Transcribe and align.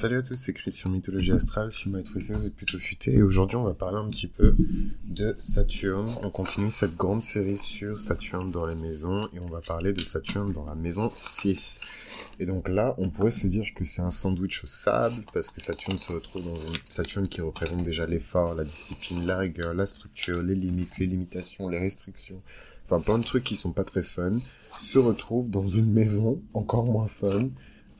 Salut 0.00 0.18
à 0.18 0.22
tous, 0.22 0.36
c'est 0.36 0.52
Chris 0.52 0.70
sur 0.70 0.90
Mythologie 0.90 1.32
Astrale. 1.32 1.72
Si 1.72 1.86
vous 1.86 1.90
m'avez 1.90 2.04
trouvé 2.04 2.20
ça, 2.20 2.34
vous 2.34 2.46
êtes 2.46 2.54
plutôt 2.54 2.78
futé. 2.78 3.14
Et 3.14 3.22
aujourd'hui, 3.24 3.56
on 3.56 3.64
va 3.64 3.74
parler 3.74 3.96
un 3.96 4.08
petit 4.08 4.28
peu 4.28 4.54
de 5.04 5.34
Saturne. 5.38 6.08
On 6.22 6.30
continue 6.30 6.70
cette 6.70 6.94
grande 6.94 7.24
série 7.24 7.56
sur 7.56 8.00
Saturne 8.00 8.52
dans 8.52 8.64
les 8.64 8.76
maisons 8.76 9.28
et 9.34 9.40
on 9.40 9.48
va 9.48 9.60
parler 9.60 9.92
de 9.92 10.04
Saturne 10.04 10.52
dans 10.52 10.64
la 10.64 10.76
maison 10.76 11.10
6. 11.16 11.80
Et 12.38 12.46
donc 12.46 12.68
là, 12.68 12.94
on 12.98 13.10
pourrait 13.10 13.32
se 13.32 13.48
dire 13.48 13.74
que 13.74 13.84
c'est 13.84 14.00
un 14.00 14.12
sandwich 14.12 14.62
au 14.62 14.68
sable 14.68 15.24
parce 15.34 15.50
que 15.50 15.60
Saturne 15.60 15.98
se 15.98 16.12
retrouve 16.12 16.44
dans 16.44 16.54
une 16.54 16.76
Saturne 16.88 17.26
qui 17.26 17.40
représente 17.40 17.82
déjà 17.82 18.06
l'effort, 18.06 18.54
la 18.54 18.62
discipline, 18.62 19.26
la 19.26 19.38
rigueur, 19.38 19.74
la 19.74 19.86
structure, 19.86 20.44
les 20.44 20.54
limites, 20.54 20.96
les 20.98 21.06
limitations, 21.06 21.68
les 21.68 21.80
restrictions. 21.80 22.40
Enfin, 22.84 23.00
plein 23.00 23.18
de 23.18 23.24
trucs 23.24 23.42
qui 23.42 23.56
sont 23.56 23.72
pas 23.72 23.82
très 23.82 24.04
fun 24.04 24.38
se 24.78 25.00
retrouve 25.00 25.50
dans 25.50 25.66
une 25.66 25.92
maison 25.92 26.40
encore 26.54 26.86
moins 26.86 27.08
fun 27.08 27.48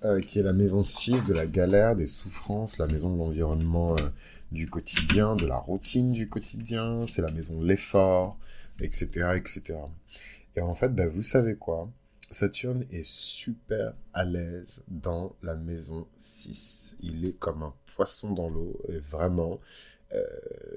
euh, 0.05 0.21
qui 0.21 0.39
est 0.39 0.43
la 0.43 0.53
maison 0.53 0.83
6 0.83 1.25
de 1.25 1.35
la 1.35 1.47
galère, 1.47 1.97
des 1.97 2.07
souffrances, 2.07 2.79
la 2.79 2.87
maison 2.87 3.13
de 3.13 3.19
l'environnement 3.19 3.95
euh, 3.95 4.09
du 4.53 4.69
quotidien, 4.69 5.37
de 5.37 5.47
la 5.47 5.57
routine 5.57 6.13
du 6.13 6.29
quotidien, 6.29 7.07
c'est 7.07 7.23
la 7.23 7.31
maison 7.31 7.61
de 7.61 7.67
l'effort, 7.67 8.39
etc., 8.81 9.31
etc. 9.37 9.79
Et 10.57 10.61
en 10.61 10.75
fait, 10.75 10.95
bah, 10.95 11.07
vous 11.07 11.23
savez 11.23 11.57
quoi? 11.57 11.91
Saturne 12.31 12.85
est 12.91 13.07
super 13.07 13.95
à 14.13 14.25
l'aise 14.25 14.85
dans 14.89 15.35
la 15.43 15.55
maison 15.55 16.07
6. 16.17 16.97
Il 17.01 17.27
est 17.27 17.39
comme 17.39 17.63
un 17.63 17.75
poisson 17.97 18.33
dans 18.33 18.49
l'eau, 18.49 18.79
et 18.89 18.99
vraiment, 18.99 19.59
euh, 20.15 20.23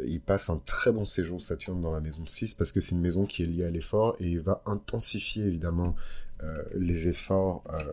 il 0.05 0.19
passe 0.19 0.49
un 0.49 0.57
très 0.65 0.91
bon 0.91 1.05
séjour 1.05 1.41
Saturne 1.41 1.79
dans 1.79 1.91
la 1.93 2.01
maison 2.01 2.25
6 2.25 2.53
parce 2.55 2.73
que 2.73 2.81
c'est 2.81 2.95
une 2.95 3.01
maison 3.01 3.25
qui 3.25 3.43
est 3.43 3.45
liée 3.45 3.63
à 3.63 3.69
l'effort 3.69 4.17
et 4.19 4.27
il 4.27 4.41
va 4.41 4.61
intensifier 4.65 5.45
évidemment 5.45 5.95
les 6.73 7.07
efforts 7.07 7.63
euh, 7.69 7.83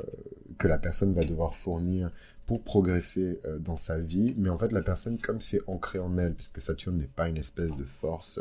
que 0.59 0.69
la 0.69 0.79
personne 0.79 1.15
va 1.15 1.25
devoir 1.25 1.55
fournir 1.55 2.11
pour 2.47 2.63
progresser 2.63 3.41
euh, 3.45 3.59
dans 3.59 3.77
sa 3.77 3.99
vie, 3.99 4.35
mais 4.39 4.49
en 4.49 4.59
fait 4.59 4.73
la 4.73 4.81
personne 4.81 5.19
comme 5.19 5.41
c'est 5.41 5.61
ancré 5.67 5.99
en 5.99 6.17
elle, 6.17 6.35
puisque 6.35 6.61
Saturne 6.61 6.97
n'est 6.97 7.07
pas 7.07 7.29
une 7.29 7.37
espèce 7.37 7.77
de 7.77 7.85
force 7.85 8.41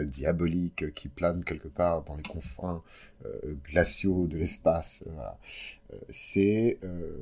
diabolique 0.00 0.94
qui 0.94 1.08
plane 1.08 1.44
quelque 1.44 1.68
part 1.68 2.04
dans 2.04 2.16
les 2.16 2.22
confins 2.22 2.82
glaciaux 3.68 4.28
de 4.28 4.38
l'espace, 4.38 5.02
c'est 6.08 6.78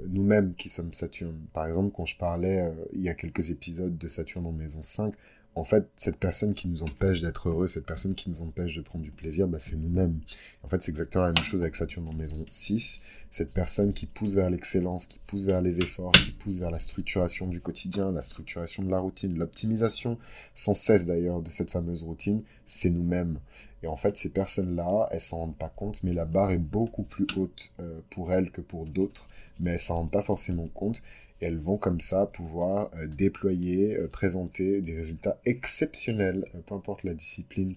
nous-mêmes 0.08 0.54
qui 0.54 0.68
sommes 0.68 0.92
Saturne. 0.92 1.40
Par 1.54 1.66
exemple, 1.66 1.94
quand 1.96 2.04
je 2.04 2.18
parlais 2.18 2.70
il 2.92 3.00
y 3.00 3.08
a 3.08 3.14
quelques 3.14 3.50
épisodes 3.50 3.96
de 3.96 4.06
Saturne 4.06 4.44
en 4.44 4.52
maison 4.52 4.82
5, 4.82 5.14
en 5.56 5.64
fait, 5.64 5.88
cette 5.96 6.18
personne 6.18 6.52
qui 6.52 6.68
nous 6.68 6.82
empêche 6.82 7.22
d'être 7.22 7.48
heureux, 7.48 7.66
cette 7.66 7.86
personne 7.86 8.14
qui 8.14 8.28
nous 8.28 8.42
empêche 8.42 8.76
de 8.76 8.82
prendre 8.82 9.02
du 9.02 9.10
plaisir, 9.10 9.48
bah, 9.48 9.56
c'est 9.58 9.76
nous-mêmes. 9.76 10.20
En 10.62 10.68
fait, 10.68 10.82
c'est 10.82 10.90
exactement 10.90 11.24
la 11.24 11.32
même 11.32 11.44
chose 11.44 11.62
avec 11.62 11.76
Saturne 11.76 12.06
en 12.06 12.12
maison 12.12 12.44
6. 12.50 13.00
Cette 13.30 13.54
personne 13.54 13.94
qui 13.94 14.04
pousse 14.04 14.34
vers 14.34 14.50
l'excellence, 14.50 15.06
qui 15.06 15.18
pousse 15.18 15.46
vers 15.46 15.62
les 15.62 15.78
efforts, 15.78 16.12
qui 16.12 16.32
pousse 16.32 16.58
vers 16.58 16.70
la 16.70 16.78
structuration 16.78 17.46
du 17.46 17.62
quotidien, 17.62 18.12
la 18.12 18.20
structuration 18.20 18.82
de 18.82 18.90
la 18.90 18.98
routine, 18.98 19.38
l'optimisation 19.38 20.18
sans 20.54 20.74
cesse 20.74 21.06
d'ailleurs 21.06 21.40
de 21.40 21.48
cette 21.48 21.70
fameuse 21.70 22.02
routine, 22.02 22.42
c'est 22.66 22.90
nous-mêmes. 22.90 23.40
Et 23.86 23.88
en 23.88 23.96
fait, 23.96 24.16
ces 24.16 24.30
personnes-là, 24.30 25.06
elles 25.12 25.20
s'en 25.20 25.36
rendent 25.38 25.56
pas 25.56 25.68
compte, 25.68 26.02
mais 26.02 26.12
la 26.12 26.24
barre 26.24 26.50
est 26.50 26.58
beaucoup 26.58 27.04
plus 27.04 27.28
haute 27.36 27.72
euh, 27.78 28.00
pour 28.10 28.32
elles 28.32 28.50
que 28.50 28.60
pour 28.60 28.84
d'autres, 28.84 29.28
mais 29.60 29.74
elles 29.74 29.78
s'en 29.78 29.94
rendent 29.98 30.10
pas 30.10 30.22
forcément 30.22 30.66
compte. 30.66 31.04
Et 31.40 31.46
elles 31.46 31.58
vont 31.58 31.76
comme 31.76 32.00
ça 32.00 32.26
pouvoir 32.26 32.90
euh, 32.96 33.06
déployer, 33.06 33.96
euh, 33.96 34.08
présenter 34.08 34.80
des 34.80 34.96
résultats 34.96 35.38
exceptionnels, 35.44 36.46
peu 36.66 36.74
importe 36.74 37.04
la 37.04 37.14
discipline 37.14 37.74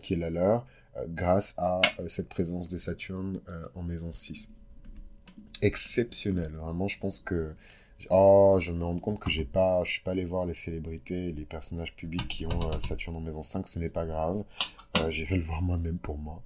qui 0.00 0.14
est 0.14 0.16
la 0.16 0.30
leur, 0.30 0.64
grâce 1.08 1.52
à 1.58 1.80
cette 2.06 2.28
présence 2.28 2.68
de 2.68 2.78
Saturne 2.78 3.40
en 3.74 3.82
maison 3.82 4.12
6. 4.12 4.52
Exceptionnel, 5.60 6.52
vraiment, 6.52 6.86
je 6.86 7.00
pense 7.00 7.18
que 7.18 7.52
Oh, 8.10 8.58
je 8.60 8.72
me 8.72 8.84
rends 8.84 8.98
compte 8.98 9.18
que 9.18 9.30
j'ai 9.30 9.44
pas, 9.44 9.82
je 9.84 9.92
suis 9.92 10.02
pas 10.02 10.12
allé 10.12 10.24
voir 10.24 10.46
les 10.46 10.54
célébrités, 10.54 11.32
les 11.32 11.44
personnages 11.44 11.94
publics 11.96 12.28
qui 12.28 12.46
ont 12.46 12.60
euh, 12.64 12.78
Saturne 12.78 13.16
en 13.16 13.20
maison 13.20 13.42
5, 13.42 13.66
ce 13.66 13.78
n'est 13.78 13.88
pas 13.88 14.06
grave. 14.06 14.44
Euh, 14.98 15.10
J'irai 15.10 15.36
le 15.36 15.42
voir 15.42 15.62
moi-même 15.62 15.98
pour 15.98 16.18
moi. 16.18 16.42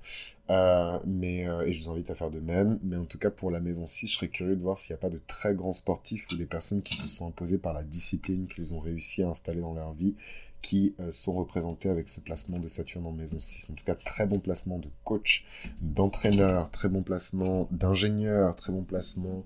Euh, 0.50 0.98
mais, 1.06 1.46
euh, 1.46 1.66
et 1.66 1.72
je 1.72 1.82
vous 1.82 1.90
invite 1.90 2.10
à 2.10 2.14
faire 2.14 2.30
de 2.30 2.40
même. 2.40 2.78
Mais 2.82 2.96
en 2.96 3.04
tout 3.04 3.18
cas, 3.18 3.30
pour 3.30 3.50
la 3.50 3.60
maison 3.60 3.86
6, 3.86 4.08
je 4.08 4.14
serais 4.16 4.28
curieux 4.28 4.56
de 4.56 4.62
voir 4.62 4.78
s'il 4.78 4.94
n'y 4.94 4.98
a 4.98 5.02
pas 5.02 5.10
de 5.10 5.20
très 5.26 5.54
grands 5.54 5.72
sportifs 5.72 6.26
ou 6.32 6.36
des 6.36 6.46
personnes 6.46 6.82
qui 6.82 6.96
se 6.96 7.08
sont 7.08 7.28
imposées 7.28 7.58
par 7.58 7.72
la 7.72 7.82
discipline 7.82 8.46
qu'ils 8.46 8.74
ont 8.74 8.80
réussi 8.80 9.22
à 9.22 9.28
installer 9.28 9.60
dans 9.60 9.74
leur 9.74 9.92
vie, 9.92 10.14
qui 10.62 10.94
sont 11.10 11.32
représentés 11.32 11.88
avec 11.88 12.10
ce 12.10 12.20
placement 12.20 12.58
de 12.58 12.68
Saturne 12.68 13.06
en 13.06 13.12
maison 13.12 13.38
6. 13.38 13.70
En 13.70 13.74
tout 13.74 13.84
cas, 13.84 13.94
très 13.94 14.26
bon 14.26 14.40
placement 14.40 14.78
de 14.78 14.88
coach, 15.04 15.46
d'entraîneur, 15.80 16.70
très 16.70 16.90
bon 16.90 17.02
placement 17.02 17.66
d'ingénieur, 17.70 18.54
très 18.56 18.72
bon 18.72 18.82
placement 18.82 19.44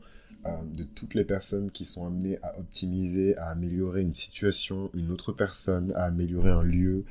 de 0.72 0.84
toutes 0.84 1.14
les 1.14 1.24
personnes 1.24 1.70
qui 1.70 1.84
sont 1.84 2.06
amenées 2.06 2.38
à 2.42 2.58
optimiser, 2.58 3.36
à 3.36 3.48
améliorer 3.48 4.02
une 4.02 4.12
situation, 4.12 4.90
une 4.94 5.10
autre 5.10 5.32
personne, 5.32 5.92
à 5.94 6.04
améliorer 6.04 6.50
un 6.50 6.62
lieu, 6.62 7.04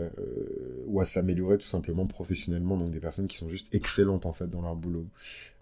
euh, 0.00 0.08
ou 0.86 1.00
à 1.00 1.04
s'améliorer 1.04 1.58
tout 1.58 1.66
simplement 1.66 2.06
professionnellement, 2.06 2.76
donc 2.76 2.90
des 2.90 3.00
personnes 3.00 3.28
qui 3.28 3.36
sont 3.36 3.48
juste 3.48 3.74
excellentes 3.74 4.26
en 4.26 4.32
fait 4.32 4.48
dans 4.48 4.62
leur 4.62 4.74
boulot. 4.74 5.06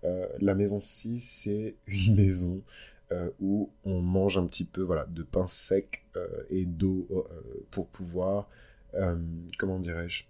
Euh, 0.05 0.27
la 0.41 0.55
maison 0.55 0.81
6, 0.81 1.21
c'est 1.21 1.75
une 1.87 2.17
maison 2.17 2.63
où 3.41 3.71
on 3.85 4.01
mange 4.01 4.39
un 4.39 4.47
petit 4.47 4.63
peu 4.63 4.83
voilà, 4.83 5.05
de 5.07 5.25
pain 5.25 5.49
sec 5.49 6.05
et 6.49 6.65
d'eau 6.65 7.27
pour 7.73 7.89
pouvoir, 7.89 8.49
comment 9.59 9.81
dirais-je, 9.81 10.27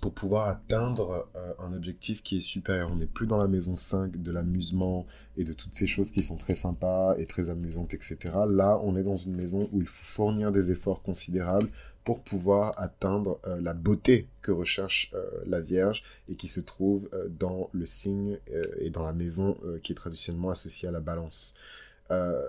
pour 0.00 0.12
pouvoir 0.14 0.48
atteindre 0.48 1.28
euh, 1.36 1.52
un 1.58 1.72
objectif 1.74 2.22
qui 2.22 2.38
est 2.38 2.42
supérieur. 2.42 2.90
On 2.90 2.96
n'est 2.96 3.06
plus 3.06 3.26
dans 3.26 3.36
la 3.36 3.48
maison 3.48 3.74
5 3.74 4.16
de 4.16 4.32
l'amusement 4.32 5.06
et 5.36 5.44
de 5.44 5.52
toutes 5.52 5.74
ces 5.74 5.86
choses 5.86 6.10
qui 6.10 6.22
sont 6.22 6.36
très 6.36 6.54
sympas 6.54 7.16
et 7.18 7.26
très 7.26 7.50
amusantes, 7.50 7.94
etc. 7.94 8.18
Là, 8.48 8.80
on 8.82 8.96
est 8.96 9.02
dans 9.02 9.16
une 9.16 9.36
maison 9.36 9.68
où 9.72 9.80
il 9.80 9.86
faut 9.86 10.04
fournir 10.04 10.52
des 10.52 10.70
efforts 10.70 11.02
considérables 11.02 11.68
pour 12.04 12.22
pouvoir 12.22 12.72
atteindre 12.78 13.40
euh, 13.46 13.60
la 13.60 13.74
beauté 13.74 14.26
que 14.40 14.52
recherche 14.52 15.12
euh, 15.14 15.22
la 15.46 15.60
Vierge 15.60 16.02
et 16.30 16.34
qui 16.34 16.48
se 16.48 16.60
trouve 16.60 17.08
dans 17.38 17.68
le 17.72 17.84
signe 17.84 18.38
et 18.78 18.90
dans 18.90 19.02
la 19.02 19.12
maison 19.12 19.56
qui 19.82 19.92
est 19.92 19.96
traditionnellement 19.96 20.50
associée 20.50 20.88
à 20.88 20.92
la 20.92 21.00
balance. 21.00 21.54
Euh, 22.10 22.40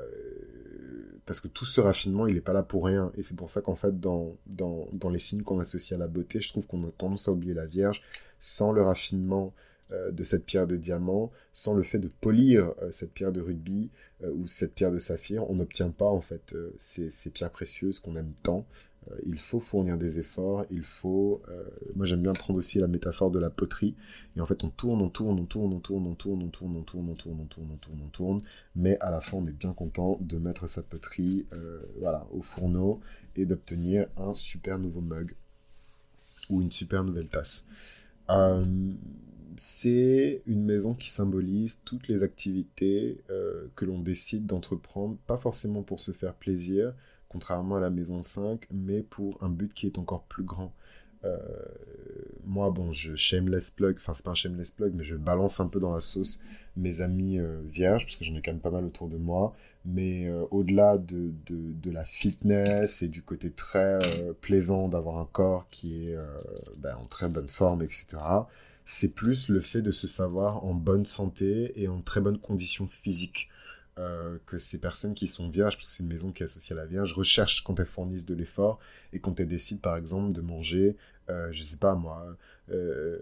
parce 1.25 1.39
que 1.39 1.47
tout 1.47 1.65
ce 1.65 1.79
raffinement, 1.79 2.27
il 2.27 2.35
n'est 2.35 2.41
pas 2.41 2.53
là 2.53 2.63
pour 2.63 2.85
rien. 2.85 3.11
Et 3.15 3.23
c'est 3.23 3.35
pour 3.35 3.49
ça 3.49 3.61
qu'en 3.61 3.75
fait, 3.75 3.99
dans, 3.99 4.35
dans, 4.47 5.09
les 5.09 5.19
signes 5.19 5.43
qu'on 5.43 5.59
associe 5.59 5.97
à 5.97 5.99
la 5.99 6.07
beauté, 6.07 6.41
je 6.41 6.49
trouve 6.49 6.67
qu'on 6.67 6.85
a 6.87 6.91
tendance 6.91 7.27
à 7.27 7.31
oublier 7.31 7.53
la 7.53 7.67
Vierge. 7.67 8.01
Sans 8.39 8.71
le 8.71 8.81
raffinement 8.81 9.53
de 9.91 10.23
cette 10.23 10.45
pierre 10.45 10.67
de 10.67 10.77
diamant, 10.77 11.31
sans 11.53 11.73
le 11.73 11.83
fait 11.83 11.99
de 11.99 12.07
polir 12.07 12.73
euh, 12.81 12.91
cette 12.91 13.11
pierre 13.11 13.31
de 13.31 13.41
rugby 13.41 13.89
ou 14.23 14.45
cette 14.45 14.75
pierre 14.75 14.91
de 14.91 14.99
saphir, 14.99 15.49
on 15.49 15.55
n'obtient 15.55 15.89
pas 15.89 16.05
en 16.05 16.21
fait 16.21 16.55
ces, 16.77 17.09
pierres 17.31 17.51
précieuses 17.51 17.99
qu'on 17.99 18.15
aime 18.15 18.33
tant. 18.43 18.67
Euh, 19.09 19.15
il 19.25 19.39
faut 19.39 19.59
fournir 19.59 19.97
des 19.97 20.19
efforts, 20.19 20.65
il 20.69 20.83
faut... 20.83 21.41
Euh, 21.49 21.63
moi 21.95 22.05
j'aime 22.05 22.21
bien 22.21 22.33
prendre 22.33 22.59
aussi 22.59 22.79
la 22.79 22.87
métaphore 22.87 23.31
de 23.31 23.39
la 23.39 23.49
poterie, 23.49 23.95
et 24.35 24.41
en 24.41 24.45
fait 24.45 24.63
on 24.63 24.69
tourne, 24.69 25.01
on 25.01 25.09
tourne, 25.09 25.39
on 25.39 25.45
tourne, 25.45 25.73
on 25.73 25.79
tourne, 25.79 26.07
on 26.07 26.13
tourne, 26.13 26.43
on 26.43 26.49
tourne, 26.49 26.77
on 26.77 26.83
tourne, 26.83 27.09
on 27.09 27.15
tourne, 27.15 27.39
on 27.41 27.45
tourne, 27.45 27.69
on 27.71 27.77
tourne, 27.77 28.01
on 28.05 28.09
tourne, 28.09 28.41
mais 28.75 28.97
à 28.99 29.09
la 29.09 29.21
fin 29.21 29.37
on 29.37 29.47
est 29.47 29.57
bien 29.57 29.73
content 29.73 30.17
de 30.21 30.37
mettre 30.37 30.67
sa 30.67 30.83
poterie 30.83 31.47
euh, 31.53 31.81
voilà, 31.99 32.27
au 32.31 32.41
fourneau 32.41 32.99
et 33.35 33.45
d'obtenir 33.45 34.07
un 34.17 34.33
super 34.33 34.77
nouveau 34.77 35.01
mug 35.01 35.35
ou 36.49 36.61
une 36.61 36.71
super 36.71 37.03
nouvelle 37.03 37.27
tasse. 37.27 37.65
C'est 39.57 40.41
une 40.45 40.63
maison 40.63 40.93
qui 40.93 41.09
symbolise 41.09 41.81
toutes 41.85 42.07
les 42.07 42.23
activités 42.23 43.21
que 43.75 43.85
l'on 43.85 43.99
décide 43.99 44.45
d'entreprendre, 44.45 45.17
pas 45.27 45.37
forcément 45.37 45.83
pour 45.83 45.99
se 45.99 46.11
faire 46.11 46.33
plaisir, 46.33 46.93
contrairement 47.31 47.77
à 47.77 47.79
la 47.79 47.89
maison 47.89 48.21
5, 48.21 48.67
mais 48.71 49.01
pour 49.01 49.41
un 49.41 49.49
but 49.49 49.73
qui 49.73 49.85
est 49.85 49.97
encore 49.97 50.23
plus 50.23 50.43
grand. 50.43 50.73
Euh, 51.23 51.37
moi, 52.43 52.71
bon, 52.71 52.91
je 52.91 53.15
shameless 53.15 53.69
plug, 53.69 53.95
enfin, 53.97 54.13
c'est 54.13 54.25
pas 54.25 54.31
un 54.31 54.35
shameless 54.35 54.71
plug, 54.71 54.93
mais 54.95 55.03
je 55.03 55.15
balance 55.15 55.59
un 55.59 55.67
peu 55.67 55.79
dans 55.79 55.93
la 55.93 56.01
sauce 56.01 56.41
mes 56.75 57.01
amis 57.01 57.37
euh, 57.37 57.61
vierges, 57.65 58.05
parce 58.05 58.17
que 58.17 58.25
j'en 58.25 58.35
ai 58.35 58.41
quand 58.41 58.51
même 58.51 58.61
pas 58.61 58.71
mal 58.71 58.85
autour 58.85 59.07
de 59.07 59.17
moi. 59.17 59.55
Mais 59.85 60.27
euh, 60.27 60.45
au-delà 60.51 60.97
de, 60.97 61.31
de, 61.45 61.73
de, 61.73 61.91
la 61.91 62.03
fitness 62.03 63.01
et 63.01 63.07
du 63.07 63.23
côté 63.23 63.49
très 63.49 63.99
plaisant 64.41 64.87
d'avoir 64.87 65.17
un 65.17 65.27
corps 65.31 65.67
qui 65.69 66.07
est 66.07 66.17
ben, 66.79 66.95
en 66.95 67.05
très 67.05 67.29
bonne 67.29 67.49
forme, 67.49 67.81
etc., 67.81 68.05
c'est 68.93 69.13
plus 69.13 69.47
le 69.47 69.61
fait 69.61 69.81
de 69.81 69.91
se 69.91 70.05
savoir 70.05 70.65
en 70.65 70.73
bonne 70.73 71.05
santé 71.05 71.71
et 71.81 71.87
en 71.87 72.01
très 72.01 72.19
bonne 72.19 72.37
condition 72.37 72.85
physique. 72.85 73.49
Euh, 73.99 74.37
que 74.45 74.57
ces 74.57 74.79
personnes 74.79 75.13
qui 75.13 75.27
sont 75.27 75.49
vierges, 75.49 75.75
parce 75.75 75.87
que 75.87 75.93
c'est 75.93 76.03
une 76.03 76.09
maison 76.09 76.31
qui 76.31 76.43
est 76.43 76.45
associée 76.45 76.73
à 76.73 76.79
la 76.79 76.85
Vierge, 76.85 77.13
recherchent 77.13 77.61
quand 77.61 77.77
elles 77.77 77.85
fournissent 77.85 78.25
de 78.25 78.33
l'effort 78.33 78.79
et 79.11 79.19
quand 79.19 79.37
elles 79.39 79.49
décident 79.49 79.81
par 79.81 79.97
exemple 79.97 80.31
de 80.31 80.39
manger, 80.39 80.95
euh, 81.29 81.49
je 81.51 81.61
sais 81.61 81.77
pas 81.77 81.93
moi, 81.93 82.25
euh, 82.71 83.17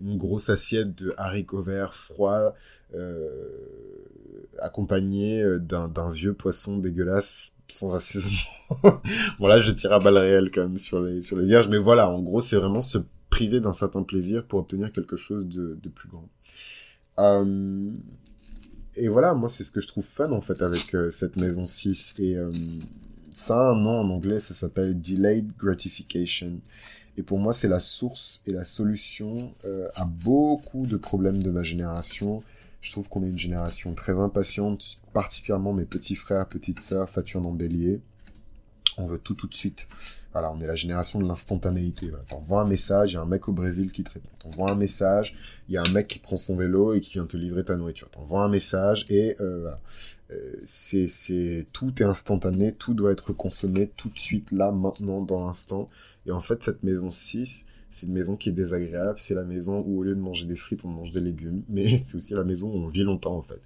une 0.00 0.16
grosse 0.16 0.48
assiette 0.48 0.94
de 0.94 1.14
haricots 1.18 1.62
verts 1.62 1.92
froids 1.92 2.54
euh, 2.94 3.28
accompagnée 4.58 5.44
d'un 5.60 6.10
vieux 6.10 6.32
poisson 6.32 6.78
dégueulasse 6.78 7.52
sans 7.68 7.94
assaisonnement. 7.94 8.38
bon 9.38 9.46
là 9.46 9.58
je 9.58 9.70
tire 9.70 9.92
à 9.92 9.98
balles 9.98 10.16
réelles 10.16 10.50
quand 10.50 10.62
même 10.62 10.78
sur 10.78 11.00
les, 11.00 11.20
sur 11.20 11.36
les 11.36 11.44
vierges, 11.44 11.68
mais 11.68 11.78
voilà, 11.78 12.08
en 12.08 12.20
gros 12.20 12.40
c'est 12.40 12.56
vraiment 12.56 12.80
se 12.80 12.98
priver 13.38 13.60
d'un 13.60 13.72
certain 13.72 14.02
plaisir 14.02 14.44
pour 14.44 14.58
obtenir 14.58 14.90
quelque 14.90 15.16
chose 15.16 15.46
de, 15.46 15.88
plus 15.94 16.08
grand. 16.08 16.28
Euh, 17.20 17.94
et 18.96 19.06
voilà, 19.06 19.32
moi, 19.34 19.48
c'est 19.48 19.62
ce 19.62 19.70
que 19.70 19.80
je 19.80 19.86
trouve 19.86 20.04
fun, 20.04 20.32
en 20.32 20.40
fait, 20.40 20.60
avec 20.60 20.92
euh, 20.96 21.08
cette 21.10 21.36
maison 21.36 21.64
6. 21.64 22.14
Et 22.18 22.36
euh, 22.36 22.50
ça 23.30 23.54
a 23.56 23.70
un 23.70 23.76
nom 23.76 24.00
en 24.00 24.10
anglais, 24.10 24.40
ça 24.40 24.54
s'appelle 24.54 25.00
Delayed 25.00 25.56
Gratification. 25.56 26.60
Et 27.16 27.22
pour 27.22 27.38
moi, 27.38 27.52
c'est 27.52 27.68
la 27.68 27.78
source 27.78 28.42
et 28.44 28.50
la 28.50 28.64
solution 28.64 29.52
à 29.96 30.04
beaucoup 30.04 30.86
de 30.86 30.96
problèmes 30.96 31.42
de 31.42 31.50
ma 31.50 31.64
génération. 31.64 32.42
Je 32.80 32.92
trouve 32.92 33.08
qu'on 33.08 33.24
est 33.24 33.30
une 33.30 33.38
génération 33.38 33.92
très 33.94 34.12
impatiente, 34.12 34.98
particulièrement 35.12 35.72
mes 35.72 35.84
petits 35.84 36.14
frères, 36.14 36.46
petites 36.46 36.80
sœurs, 36.80 37.08
Saturne 37.08 37.46
en 37.46 37.52
bélier. 37.52 38.00
On 38.96 39.06
veut 39.06 39.18
tout 39.18 39.34
tout 39.34 39.46
de 39.46 39.54
suite. 39.54 39.88
Voilà, 40.32 40.52
on 40.52 40.60
est 40.60 40.66
la 40.66 40.76
génération 40.76 41.20
de 41.20 41.26
l'instantanéité. 41.26 42.08
Voilà. 42.08 42.24
T'envoies 42.28 42.62
un 42.62 42.66
message, 42.66 43.12
il 43.12 43.14
y 43.14 43.16
a 43.18 43.22
un 43.22 43.26
mec 43.26 43.48
au 43.48 43.52
Brésil 43.52 43.92
qui 43.92 44.04
te 44.04 44.12
répond. 44.12 44.28
T'envoies 44.38 44.70
un 44.70 44.76
message, 44.76 45.36
il 45.68 45.74
y 45.74 45.78
a 45.78 45.82
un 45.82 45.92
mec 45.92 46.08
qui 46.08 46.18
prend 46.18 46.36
son 46.36 46.56
vélo 46.56 46.94
et 46.94 47.00
qui 47.00 47.12
vient 47.12 47.26
te 47.26 47.36
livrer 47.36 47.64
ta 47.64 47.76
nourriture. 47.76 48.10
T'envoies 48.10 48.42
un 48.42 48.48
message 48.48 49.06
et 49.08 49.36
euh, 49.40 49.60
voilà. 49.60 49.80
Euh, 50.30 50.56
c'est, 50.64 51.08
c'est, 51.08 51.66
tout 51.72 52.02
est 52.02 52.06
instantané, 52.06 52.72
tout 52.72 52.92
doit 52.92 53.12
être 53.12 53.32
consommé 53.32 53.90
tout 53.96 54.10
de 54.10 54.18
suite, 54.18 54.52
là, 54.52 54.70
maintenant, 54.70 55.22
dans 55.22 55.46
l'instant. 55.46 55.88
Et 56.26 56.30
en 56.30 56.40
fait, 56.40 56.62
cette 56.62 56.82
maison 56.82 57.10
6, 57.10 57.64
c'est 57.90 58.06
une 58.06 58.12
maison 58.12 58.36
qui 58.36 58.50
est 58.50 58.52
désagréable. 58.52 59.18
C'est 59.18 59.34
la 59.34 59.44
maison 59.44 59.82
où, 59.86 60.00
au 60.00 60.02
lieu 60.02 60.14
de 60.14 60.20
manger 60.20 60.46
des 60.46 60.56
frites, 60.56 60.84
on 60.84 60.88
mange 60.88 61.10
des 61.10 61.20
légumes. 61.20 61.62
Mais 61.68 61.98
c'est 61.98 62.16
aussi 62.16 62.34
la 62.34 62.44
maison 62.44 62.68
où 62.68 62.76
on 62.76 62.88
vit 62.88 63.02
longtemps, 63.02 63.36
en 63.36 63.42
fait. 63.42 63.60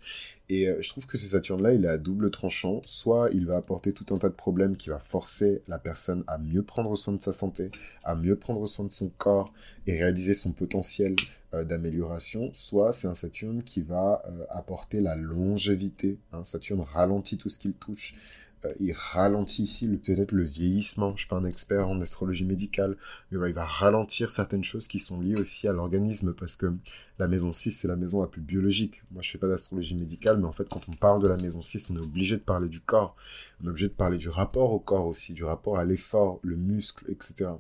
Et 0.48 0.68
euh, 0.68 0.80
je 0.80 0.88
trouve 0.88 1.06
que 1.06 1.18
ce 1.18 1.26
Saturne-là, 1.26 1.72
il 1.72 1.84
est 1.84 1.88
à 1.88 1.98
double 1.98 2.30
tranchant. 2.30 2.80
Soit 2.86 3.30
il 3.32 3.46
va 3.46 3.56
apporter 3.56 3.92
tout 3.92 4.14
un 4.14 4.18
tas 4.18 4.28
de 4.28 4.34
problèmes 4.34 4.76
qui 4.76 4.90
va 4.90 4.98
forcer 4.98 5.62
la 5.66 5.78
personne 5.78 6.24
à 6.26 6.38
mieux 6.38 6.62
prendre 6.62 6.96
soin 6.96 7.14
de 7.14 7.22
sa 7.22 7.32
santé, 7.32 7.70
à 8.04 8.14
mieux 8.14 8.36
prendre 8.36 8.66
soin 8.66 8.84
de 8.84 8.92
son 8.92 9.10
corps 9.18 9.52
et 9.86 9.98
réaliser 9.98 10.34
son 10.34 10.52
potentiel 10.52 11.16
euh, 11.54 11.64
d'amélioration. 11.64 12.50
Soit 12.52 12.92
c'est 12.92 13.08
un 13.08 13.14
Saturne 13.14 13.62
qui 13.62 13.82
va 13.82 14.22
euh, 14.26 14.44
apporter 14.50 15.00
la 15.00 15.16
longévité. 15.16 16.18
Hein. 16.32 16.44
Saturne 16.44 16.80
ralentit 16.80 17.36
tout 17.36 17.48
ce 17.48 17.58
qu'il 17.58 17.72
touche. 17.72 18.14
Euh, 18.64 18.72
il 18.80 18.92
ralentit 18.92 19.64
ici 19.64 19.88
peut-être 19.88 20.32
le 20.32 20.44
vieillissement. 20.44 21.12
Je 21.16 21.20
suis 21.20 21.28
pas 21.28 21.36
un 21.36 21.44
expert 21.44 21.88
en 21.88 22.00
astrologie 22.00 22.44
médicale, 22.44 22.96
mais 23.30 23.38
il 23.48 23.54
va 23.54 23.64
ralentir 23.64 24.30
certaines 24.30 24.64
choses 24.64 24.88
qui 24.88 24.98
sont 24.98 25.20
liées 25.20 25.40
aussi 25.40 25.68
à 25.68 25.72
l'organisme 25.72 26.32
parce 26.34 26.56
que 26.56 26.72
la 27.18 27.28
maison 27.28 27.52
6, 27.52 27.72
c'est 27.72 27.88
la 27.88 27.96
maison 27.96 28.20
la 28.20 28.26
plus 28.26 28.40
biologique. 28.40 29.02
Moi, 29.10 29.22
je 29.22 29.30
fais 29.30 29.38
pas 29.38 29.48
d'astrologie 29.48 29.94
médicale, 29.94 30.38
mais 30.38 30.46
en 30.46 30.52
fait, 30.52 30.68
quand 30.68 30.82
on 30.88 30.92
parle 30.92 31.22
de 31.22 31.28
la 31.28 31.36
maison 31.36 31.62
6, 31.62 31.90
on 31.90 31.96
est 31.96 32.00
obligé 32.00 32.36
de 32.36 32.42
parler 32.42 32.68
du 32.68 32.80
corps. 32.80 33.16
On 33.60 33.66
est 33.66 33.70
obligé 33.70 33.88
de 33.88 33.94
parler 33.94 34.18
du 34.18 34.28
rapport 34.28 34.72
au 34.72 34.78
corps 34.78 35.06
aussi, 35.06 35.32
du 35.32 35.44
rapport 35.44 35.78
à 35.78 35.84
l'effort, 35.84 36.40
le 36.42 36.56
muscle, 36.56 37.10
etc. 37.10 37.50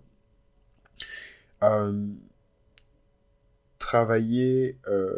Euh, 1.62 2.08
travailler 3.78 4.78
euh, 4.88 5.16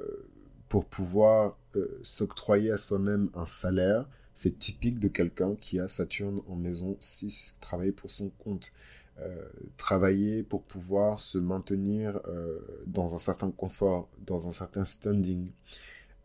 pour 0.68 0.84
pouvoir 0.86 1.56
s'octroyer 2.02 2.70
à 2.70 2.76
soi-même 2.76 3.30
un 3.34 3.46
salaire, 3.46 4.06
c'est 4.36 4.58
typique 4.58 4.98
de 4.98 5.08
quelqu'un 5.08 5.54
qui 5.56 5.78
a 5.78 5.88
Saturne 5.88 6.40
en 6.48 6.56
maison 6.56 6.96
6, 7.00 7.58
travailler 7.60 7.92
pour 7.92 8.10
son 8.10 8.30
compte, 8.30 8.72
euh, 9.20 9.46
travailler 9.76 10.42
pour 10.42 10.64
pouvoir 10.64 11.20
se 11.20 11.38
maintenir 11.38 12.20
euh, 12.26 12.58
dans 12.86 13.14
un 13.14 13.18
certain 13.18 13.52
confort, 13.52 14.08
dans 14.26 14.48
un 14.48 14.50
certain 14.50 14.84
standing. 14.84 15.50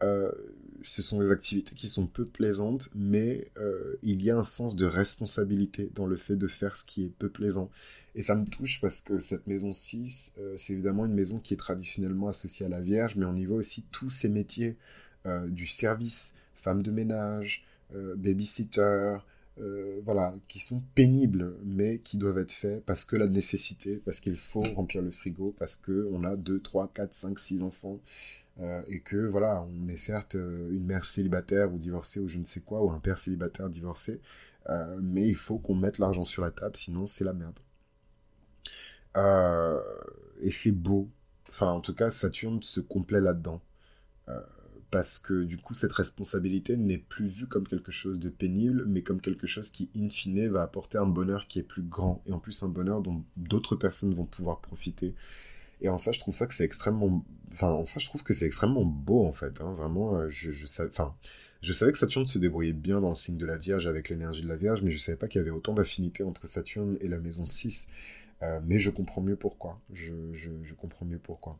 Euh, 0.01 0.31
ce 0.81 1.03
sont 1.03 1.19
des 1.19 1.29
activités 1.29 1.75
qui 1.75 1.88
sont 1.88 2.07
peu 2.07 2.25
plaisantes, 2.25 2.89
mais 2.95 3.51
il 4.01 4.23
y 4.23 4.31
a 4.31 4.38
un 4.38 4.44
sens 4.44 4.75
de 4.75 4.85
responsabilité 4.85 5.91
dans 5.94 6.07
le 6.07 6.15
fait 6.15 6.38
de 6.38 6.47
faire 6.47 6.77
ce 6.77 6.85
qui 6.85 7.06
est 7.06 7.09
peu 7.19 7.29
plaisant. 7.29 7.69
Et 8.15 8.23
ça 8.23 8.35
me 8.35 8.45
touche 8.45 8.79
parce 8.81 9.01
que 9.01 9.19
cette 9.19 9.45
maison 9.45 9.73
6, 9.73 10.35
c'est 10.56 10.73
évidemment 10.73 11.06
une 11.06 11.13
maison 11.13 11.38
qui 11.38 11.53
est 11.53 11.57
traditionnellement 11.57 12.29
associée 12.29 12.65
à 12.65 12.69
la 12.69 12.81
Vierge, 12.81 13.17
mais 13.17 13.25
on 13.25 13.35
y 13.35 13.45
voit 13.45 13.57
aussi 13.57 13.83
tous 13.91 14.09
ces 14.09 14.29
métiers 14.29 14.77
du 15.47 15.67
service, 15.67 16.33
femme 16.56 16.81
de 16.81 16.91
ménage, 16.91 17.65
euh, 17.95 18.15
babysitter, 18.15 19.18
euh, 19.59 20.00
voilà, 20.06 20.36
qui 20.47 20.59
sont 20.59 20.81
pénibles, 20.95 21.56
mais 21.65 22.00
qui 22.00 22.18
doivent 22.18 22.38
être 22.38 22.51
faits 22.51 22.83
parce 22.86 23.03
que 23.06 23.15
la 23.15 23.27
nécessité, 23.27 23.97
parce 24.06 24.19
qu'il 24.19 24.38
faut 24.38 24.62
remplir 24.62 25.01
le 25.01 25.12
frigo, 25.12 25.56
parce 25.57 25.75
que 25.75 26.07
on 26.12 26.24
a 26.24 26.36
2, 26.36 26.59
3, 26.62 26.91
4, 26.94 27.13
5, 27.13 27.39
6 27.39 27.63
enfants, 27.63 28.00
euh, 28.59 28.81
et 28.88 29.00
que 29.01 29.27
voilà, 29.27 29.63
on 29.63 29.88
est 29.88 29.97
certes 29.97 30.36
une 30.36 30.86
mère 30.86 31.06
célibataire 31.06 31.74
ou 31.74 31.77
divorcée 31.77 32.19
ou 32.19 32.27
je 32.27 32.38
ne 32.38 32.45
sais 32.45 32.62
quoi, 32.62 32.83
ou 32.83 32.91
un 32.91 33.00
père 33.00 33.18
célibataire 33.18 33.69
divorcé, 33.69 34.21
mais 35.01 35.27
il 35.27 35.35
faut 35.35 35.57
qu'on 35.57 35.74
mette 35.75 35.97
l'argent 35.97 36.25
sur 36.25 36.44
la 36.44 36.51
table, 36.51 36.75
sinon 36.75 37.07
c'est 37.07 37.24
la 37.24 37.33
merde. 37.33 37.59
et 40.42 40.51
c'est 40.51 40.71
beau. 40.71 41.09
Enfin, 41.50 41.71
en 41.71 41.81
tout 41.81 41.95
cas, 41.95 42.12
Saturne 42.12 42.62
se 42.62 42.80
complaît 42.80 43.21
là-dedans 43.21 43.62
parce 44.91 45.19
que 45.19 45.44
du 45.44 45.57
coup 45.57 45.74
cette 45.74 45.91
responsabilité 45.91 46.77
n'est 46.77 46.97
plus 46.97 47.27
vue 47.27 47.47
comme 47.47 47.68
quelque 47.68 47.91
chose 47.91 48.19
de 48.19 48.30
pénible, 48.30 48.86
mais 48.88 49.01
comme 49.01 49.21
quelque 49.21 49.47
chose 49.47 49.69
qui, 49.69 49.89
in 49.95 50.09
fine, 50.09 50.47
va 50.50 50.63
apporter 50.63 50.97
un 50.97 51.06
bonheur 51.06 51.47
qui 51.47 51.59
est 51.59 51.63
plus 51.63 51.83
grand, 51.83 52.21
et 52.25 52.31
en 52.31 52.39
plus 52.39 52.63
un 52.63 52.69
bonheur 52.69 53.01
dont 53.01 53.24
d'autres 53.38 53.75
personnes 53.75 54.13
vont 54.13 54.25
pouvoir 54.25 54.59
profiter. 54.62 55.15
Et 55.81 55.89
en 55.89 55.97
ça, 55.97 56.12
je 56.12 56.19
trouve 56.19 56.36
ça 56.36 56.45
que 56.47 56.53
c'est 56.53 56.65
extrêmement, 56.65 57.24
enfin, 57.53 57.69
en 57.69 57.86
ça, 57.86 58.00
je 58.00 58.07
trouve 58.07 58.24
que 58.24 58.33
c'est 58.33 58.45
extrêmement 58.45 58.83
beau, 58.83 59.25
en 59.25 59.33
fait, 59.33 59.62
hein, 59.62 59.74
vraiment, 59.74 60.15
euh, 60.15 60.30
je, 60.30 60.65
savais, 60.65 60.89
enfin, 60.89 61.15
je 61.62 61.71
savais 61.71 61.92
que 61.92 61.97
Saturne 61.97 62.25
se 62.25 62.39
débrouillait 62.39 62.74
bien 62.74 63.00
dans 63.00 63.09
le 63.09 63.15
signe 63.15 63.38
de 63.38 63.45
la 63.45 63.57
Vierge 63.57 63.88
avec 63.88 64.09
l'énergie 64.09 64.44
de 64.44 64.50
la 64.50 64.57
Vierge, 64.57 64.81
mais 64.81 64.92
je 64.92 64.97
savais 64.97 65.18
pas 65.18 65.27
qu'il 65.27 65.39
y 65.39 65.42
avait 65.42 65.51
autant 65.51 65.74
d'affinités 65.74 66.24
entre 66.24 66.47
Saturne 66.47 66.97
et 67.00 67.07
la 67.07 67.18
maison 67.18 67.45
6. 67.45 67.88
Euh, 68.42 68.59
mais 68.65 68.80
je 68.80 68.89
comprends 68.89 69.21
mieux 69.21 69.35
pourquoi. 69.35 69.81
Je 69.94 70.74
comprends 70.77 71.06
mieux 71.06 71.19
pourquoi. 71.19 71.59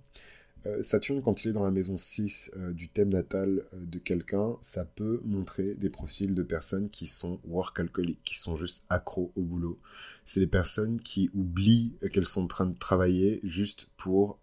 Euh, 0.66 0.84
Saturne, 0.84 1.22
quand 1.22 1.44
il 1.44 1.50
est 1.50 1.54
dans 1.54 1.64
la 1.64 1.72
maison 1.72 1.98
6 1.98 2.52
euh, 2.58 2.74
du 2.74 2.90
thème 2.90 3.10
natal 3.10 3.64
euh, 3.74 3.86
de 3.86 3.98
quelqu'un, 3.98 4.58
ça 4.62 4.84
peut 4.84 5.22
montrer 5.24 5.74
des 5.76 5.90
profils 5.90 6.34
de 6.34 6.44
personnes 6.44 6.90
qui 6.90 7.08
sont 7.08 7.40
workaholiques, 7.46 8.24
qui 8.26 8.38
sont 8.38 8.58
juste 8.58 8.86
accros 8.90 9.32
au 9.36 9.42
boulot. 9.42 9.80
C'est 10.26 10.42
des 10.42 10.48
personnes 10.48 11.00
qui 11.00 11.30
oublient 11.34 11.94
qu'elles 12.12 12.26
sont 12.26 12.44
en 12.44 12.48
train 12.48 12.66
de 12.66 12.78
travailler 12.78 13.40
juste 13.44 13.90
pour 13.98 14.40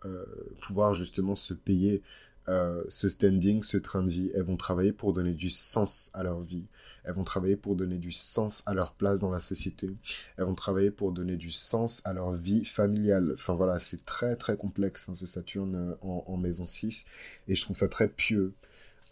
pouvoir 0.60 0.94
justement 0.94 1.36
se 1.36 1.54
payer 1.54 2.02
ce 2.48 3.08
standing, 3.08 3.62
ce 3.62 3.76
train 3.76 4.02
de 4.02 4.10
vie. 4.10 4.32
Elles 4.34 4.42
vont 4.42 4.56
travailler 4.56 4.92
pour 4.92 5.12
donner 5.12 5.32
du 5.32 5.48
sens 5.48 6.10
à 6.12 6.24
leur 6.24 6.40
vie. 6.40 6.64
Elles 7.06 7.14
vont 7.14 7.24
travailler 7.24 7.56
pour 7.56 7.76
donner 7.76 7.98
du 7.98 8.10
sens 8.10 8.64
à 8.66 8.74
leur 8.74 8.92
place 8.92 9.20
dans 9.20 9.30
la 9.30 9.38
société. 9.38 9.88
Elles 10.36 10.44
vont 10.44 10.56
travailler 10.56 10.90
pour 10.90 11.12
donner 11.12 11.36
du 11.36 11.52
sens 11.52 12.02
à 12.04 12.12
leur 12.12 12.32
vie 12.32 12.64
familiale. 12.64 13.32
Enfin 13.34 13.54
voilà, 13.54 13.78
c'est 13.78 14.04
très 14.04 14.34
très 14.34 14.56
complexe 14.56 15.08
hein, 15.08 15.14
ce 15.14 15.26
Saturne 15.26 15.76
euh, 15.76 15.94
en, 16.02 16.36
maison 16.36 16.66
6 16.66 17.06
et 17.46 17.54
je 17.54 17.62
trouve 17.62 17.76
ça 17.76 17.88
très 17.88 18.08
pieux. 18.08 18.54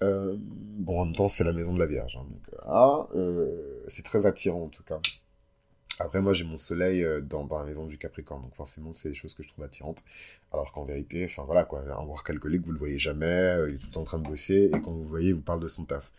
Euh, 0.03 0.35
bon, 0.39 1.01
en 1.01 1.05
même 1.05 1.15
temps, 1.15 1.29
c'est 1.29 1.45
la 1.45 1.53
maison 1.53 1.73
de 1.73 1.79
la 1.79 1.87
Vierge. 1.87 2.19
Hein, 2.21 2.27
donc, 2.29 2.43
euh, 2.53 2.59
ah, 2.67 3.87
c'est 3.87 4.05
très 4.05 4.27
attirant 4.27 4.65
en 4.65 4.69
tout 4.69 4.83
cas. 4.83 5.01
Après, 6.01 6.21
moi, 6.21 6.33
j'ai 6.33 6.45
mon 6.45 6.57
soleil 6.57 7.07
dans, 7.23 7.47
la 7.47 7.65
maison 7.65 7.87
du 7.87 7.99
Capricorne, 7.99 8.43
donc 8.43 8.55
forcément, 8.57 8.91
c'est 8.91 9.11
des 9.11 9.15
choses 9.15 9.33
que 9.35 9.45
je 9.45 9.49
trouve 9.49 9.65
attirantes. 9.65 10.03
Alors 10.53 10.73
qu'en 10.73 10.85
vérité, 10.85 11.25
enfin 11.25 11.45
voilà, 11.45 11.65
quoi, 11.65 11.85
un 11.89 12.23
calculé 12.25 12.59
que 12.59 12.65
vous 12.65 12.73
le 12.73 12.79
voyez 12.79 12.99
jamais, 12.99 13.57
il 13.69 13.77
est 13.77 13.79
tout 13.79 13.97
en 13.97 14.03
train 14.03 14.19
de 14.19 14.27
bosser, 14.27 14.71
et 14.75 14.83
quand 14.83 14.91
vous 14.91 15.07
voyez, 15.07 15.29
il 15.29 15.35
vous 15.35 15.41
parle 15.41 15.61
de 15.61 15.69
son 15.69 15.85
taf. 15.85 16.11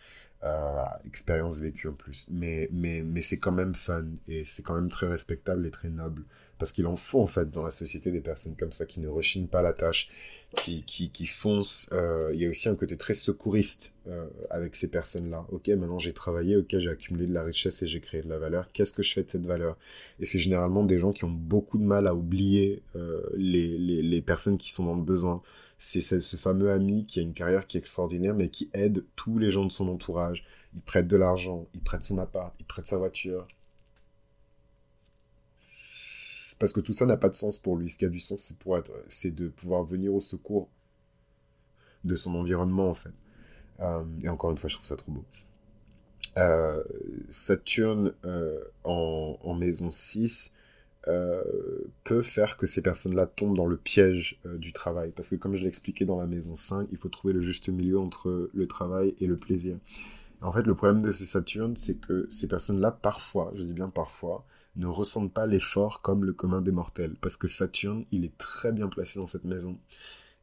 Euh, 0.44 0.84
expérience 1.06 1.60
vécue 1.60 1.88
en 1.88 1.94
plus. 1.94 2.26
Mais, 2.30 2.68
mais, 2.70 3.02
mais 3.02 3.22
c'est 3.22 3.38
quand 3.38 3.52
même 3.52 3.74
fun 3.74 4.04
et 4.28 4.44
c'est 4.44 4.62
quand 4.62 4.74
même 4.74 4.90
très 4.90 5.08
respectable 5.08 5.66
et 5.66 5.70
très 5.70 5.88
noble. 5.88 6.24
Parce 6.58 6.72
qu'il 6.72 6.86
en 6.86 6.96
faut 6.96 7.20
en 7.20 7.26
fait 7.26 7.50
dans 7.50 7.62
la 7.62 7.70
société 7.70 8.10
des 8.10 8.20
personnes 8.20 8.54
comme 8.54 8.70
ça 8.70 8.84
qui 8.84 9.00
ne 9.00 9.08
rechignent 9.08 9.48
pas 9.48 9.62
la 9.62 9.72
tâche, 9.72 10.10
qui, 10.54 10.84
qui, 10.84 11.10
qui 11.10 11.26
foncent. 11.26 11.88
Euh, 11.92 12.30
il 12.34 12.40
y 12.40 12.46
a 12.46 12.50
aussi 12.50 12.68
un 12.68 12.74
côté 12.74 12.98
très 12.98 13.14
secouriste 13.14 13.94
euh, 14.08 14.28
avec 14.50 14.76
ces 14.76 14.88
personnes-là. 14.88 15.46
Ok, 15.50 15.68
maintenant 15.68 15.98
j'ai 15.98 16.12
travaillé, 16.12 16.56
ok, 16.56 16.78
j'ai 16.78 16.90
accumulé 16.90 17.26
de 17.26 17.32
la 17.32 17.42
richesse 17.42 17.82
et 17.82 17.86
j'ai 17.86 18.00
créé 18.00 18.20
de 18.22 18.28
la 18.28 18.38
valeur. 18.38 18.70
Qu'est-ce 18.72 18.92
que 18.92 19.02
je 19.02 19.14
fais 19.14 19.22
de 19.22 19.30
cette 19.30 19.46
valeur? 19.46 19.78
Et 20.20 20.26
c'est 20.26 20.38
généralement 20.38 20.84
des 20.84 20.98
gens 20.98 21.12
qui 21.12 21.24
ont 21.24 21.30
beaucoup 21.30 21.78
de 21.78 21.84
mal 21.84 22.06
à 22.06 22.14
oublier 22.14 22.82
les, 23.34 23.78
les, 23.78 24.02
les 24.02 24.22
personnes 24.22 24.58
qui 24.58 24.70
sont 24.70 24.84
dans 24.84 24.96
le 24.96 25.02
besoin 25.02 25.42
c'est 25.78 26.00
ce 26.00 26.36
fameux 26.36 26.70
ami 26.70 27.06
qui 27.06 27.20
a 27.20 27.22
une 27.22 27.34
carrière 27.34 27.66
qui 27.66 27.76
est 27.76 27.80
extraordinaire, 27.80 28.34
mais 28.34 28.48
qui 28.48 28.70
aide 28.72 29.04
tous 29.14 29.38
les 29.38 29.50
gens 29.50 29.64
de 29.64 29.72
son 29.72 29.88
entourage. 29.88 30.44
Il 30.74 30.82
prête 30.82 31.06
de 31.06 31.16
l'argent, 31.16 31.66
il 31.74 31.80
prête 31.80 32.02
son 32.02 32.18
appart, 32.18 32.54
il 32.58 32.66
prête 32.66 32.86
sa 32.86 32.96
voiture. 32.96 33.46
Parce 36.58 36.72
que 36.72 36.80
tout 36.80 36.92
ça 36.92 37.04
n'a 37.04 37.16
pas 37.16 37.28
de 37.28 37.34
sens 37.34 37.58
pour 37.58 37.76
lui. 37.76 37.90
Ce 37.90 37.98
qui 37.98 38.06
a 38.06 38.08
du 38.08 38.20
sens, 38.20 38.40
c'est 38.40 38.58
pour 38.58 38.78
être, 38.78 38.90
c'est 39.08 39.34
de 39.34 39.48
pouvoir 39.48 39.84
venir 39.84 40.14
au 40.14 40.20
secours 40.20 40.68
de 42.04 42.16
son 42.16 42.34
environnement, 42.34 42.90
en 42.90 42.94
fait. 42.94 43.12
Euh, 43.80 44.04
et 44.22 44.28
encore 44.28 44.50
une 44.50 44.58
fois, 44.58 44.68
je 44.68 44.76
trouve 44.76 44.86
ça 44.86 44.96
trop 44.96 45.12
beau. 45.12 45.24
Euh, 46.38 46.82
Saturne 47.28 48.12
euh, 48.24 48.60
en, 48.84 49.38
en, 49.42 49.54
maison 49.54 49.90
6, 49.90 50.52
euh, 51.08 51.42
peut 52.04 52.22
faire 52.22 52.56
que 52.56 52.66
ces 52.66 52.82
personnes-là 52.82 53.26
tombent 53.26 53.56
dans 53.56 53.66
le 53.66 53.76
piège 53.76 54.40
euh, 54.46 54.58
du 54.58 54.72
travail. 54.72 55.12
Parce 55.14 55.28
que 55.28 55.36
comme 55.36 55.54
je 55.54 55.62
l'ai 55.62 55.68
expliqué 55.68 56.04
dans 56.04 56.18
la 56.18 56.26
maison 56.26 56.56
5, 56.56 56.88
il 56.90 56.98
faut 56.98 57.08
trouver 57.08 57.32
le 57.32 57.40
juste 57.40 57.68
milieu 57.68 57.98
entre 57.98 58.50
le 58.52 58.66
travail 58.66 59.14
et 59.20 59.26
le 59.26 59.36
plaisir. 59.36 59.78
En 60.42 60.52
fait, 60.52 60.62
le 60.62 60.74
problème 60.74 61.02
de 61.02 61.12
ces 61.12 61.24
Saturnes, 61.24 61.76
c'est 61.76 61.96
que 61.96 62.26
ces 62.30 62.48
personnes-là, 62.48 62.90
parfois, 62.90 63.52
je 63.54 63.62
dis 63.62 63.72
bien 63.72 63.88
parfois, 63.88 64.46
ne 64.76 64.86
ressentent 64.86 65.32
pas 65.32 65.46
l'effort 65.46 66.02
comme 66.02 66.24
le 66.24 66.32
commun 66.32 66.60
des 66.60 66.72
mortels. 66.72 67.16
Parce 67.20 67.36
que 67.36 67.48
Saturne, 67.48 68.04
il 68.10 68.24
est 68.24 68.36
très 68.36 68.72
bien 68.72 68.88
placé 68.88 69.18
dans 69.18 69.26
cette 69.26 69.44
maison. 69.44 69.78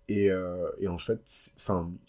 Et, 0.07 0.31
euh, 0.31 0.69
et 0.79 0.87
en 0.87 0.97
fait, 0.97 1.53